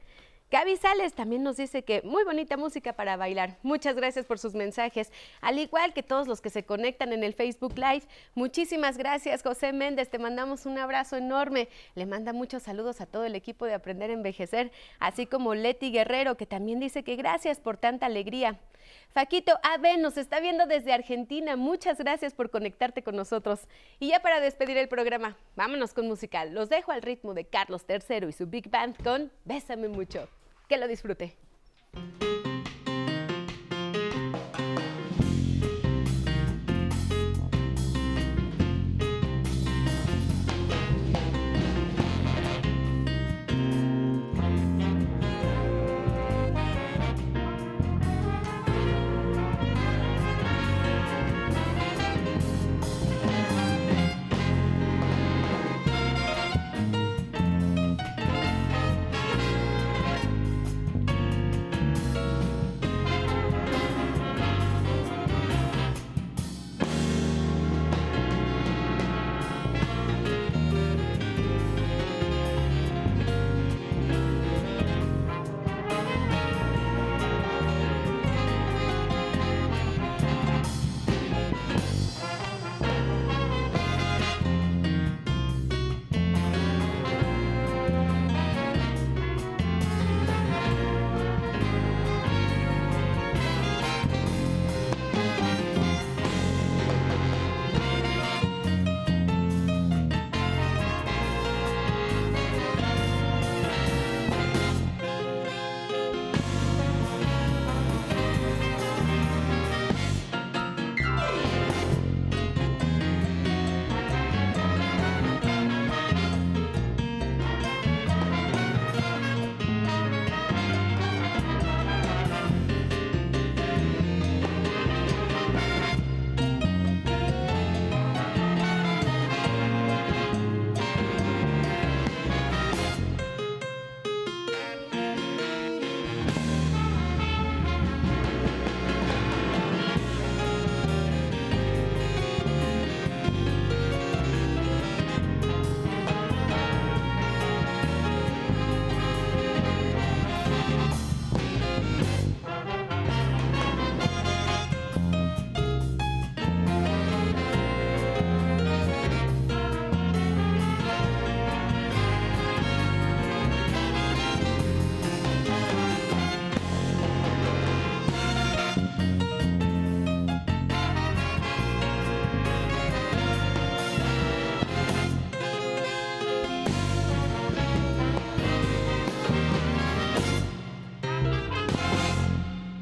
Gaby 0.50 0.76
Sales 0.76 1.14
también 1.14 1.42
nos 1.42 1.57
dice 1.57 1.83
que 1.83 2.02
muy 2.02 2.22
bonita 2.22 2.57
música 2.57 2.92
para 2.92 3.16
bailar. 3.16 3.57
Muchas 3.62 3.96
gracias 3.96 4.24
por 4.24 4.38
sus 4.38 4.54
mensajes, 4.54 5.11
al 5.40 5.59
igual 5.59 5.92
que 5.92 6.02
todos 6.02 6.28
los 6.28 6.40
que 6.40 6.50
se 6.50 6.64
conectan 6.64 7.12
en 7.12 7.24
el 7.24 7.35
Facebook 7.35 7.74
Live. 7.76 8.04
Muchísimas 8.35 8.96
gracias, 8.96 9.42
José 9.42 9.72
Méndez. 9.72 10.11
Te 10.11 10.18
mandamos 10.18 10.66
un 10.66 10.78
abrazo 10.78 11.16
enorme. 11.16 11.68
Le 11.94 12.07
manda 12.07 12.33
muchos 12.33 12.62
saludos 12.62 13.00
a 13.00 13.07
todo 13.07 13.24
el 13.24 13.35
equipo 13.35 13.66
de 13.66 13.74
Aprender 13.74 14.11
a 14.11 14.14
Envejecer, 14.14 14.70
así 15.00 15.26
como 15.26 15.54
Leti 15.54 15.90
Guerrero, 15.90 16.37
que 16.37 16.46
también 16.46 16.78
dice 16.78 17.02
que 17.02 17.16
gracias 17.16 17.59
por 17.59 17.76
tanta 17.76 18.07
alegría. 18.07 18.61
Faquito 19.12 19.59
AB 19.62 19.98
nos 19.98 20.16
está 20.16 20.40
viendo 20.40 20.66
desde 20.66 20.92
Argentina. 20.92 21.57
Muchas 21.57 21.98
gracias 21.98 22.35
por 22.35 22.50
conectarte 22.50 23.02
con 23.02 23.16
nosotros. 23.16 23.68
Y 24.00 24.09
ya 24.09 24.20
para 24.20 24.40
despedir 24.40 24.76
el 24.76 24.88
programa, 24.88 25.37
vámonos 25.57 25.94
con 25.94 26.09
musical. 26.09 26.54
Los 26.54 26.68
dejo 26.68 26.92
al 26.92 27.02
ritmo 27.02 27.35
de 27.35 27.44
Carlos 27.44 27.85
III 27.88 28.28
y 28.28 28.33
su 28.33 28.46
Big 28.46 28.70
Band 28.70 29.02
con 29.02 29.30
Bésame 29.44 29.88
mucho. 29.88 30.28
Que 30.68 30.78
lo 30.78 30.88
disfrute. 30.88 31.37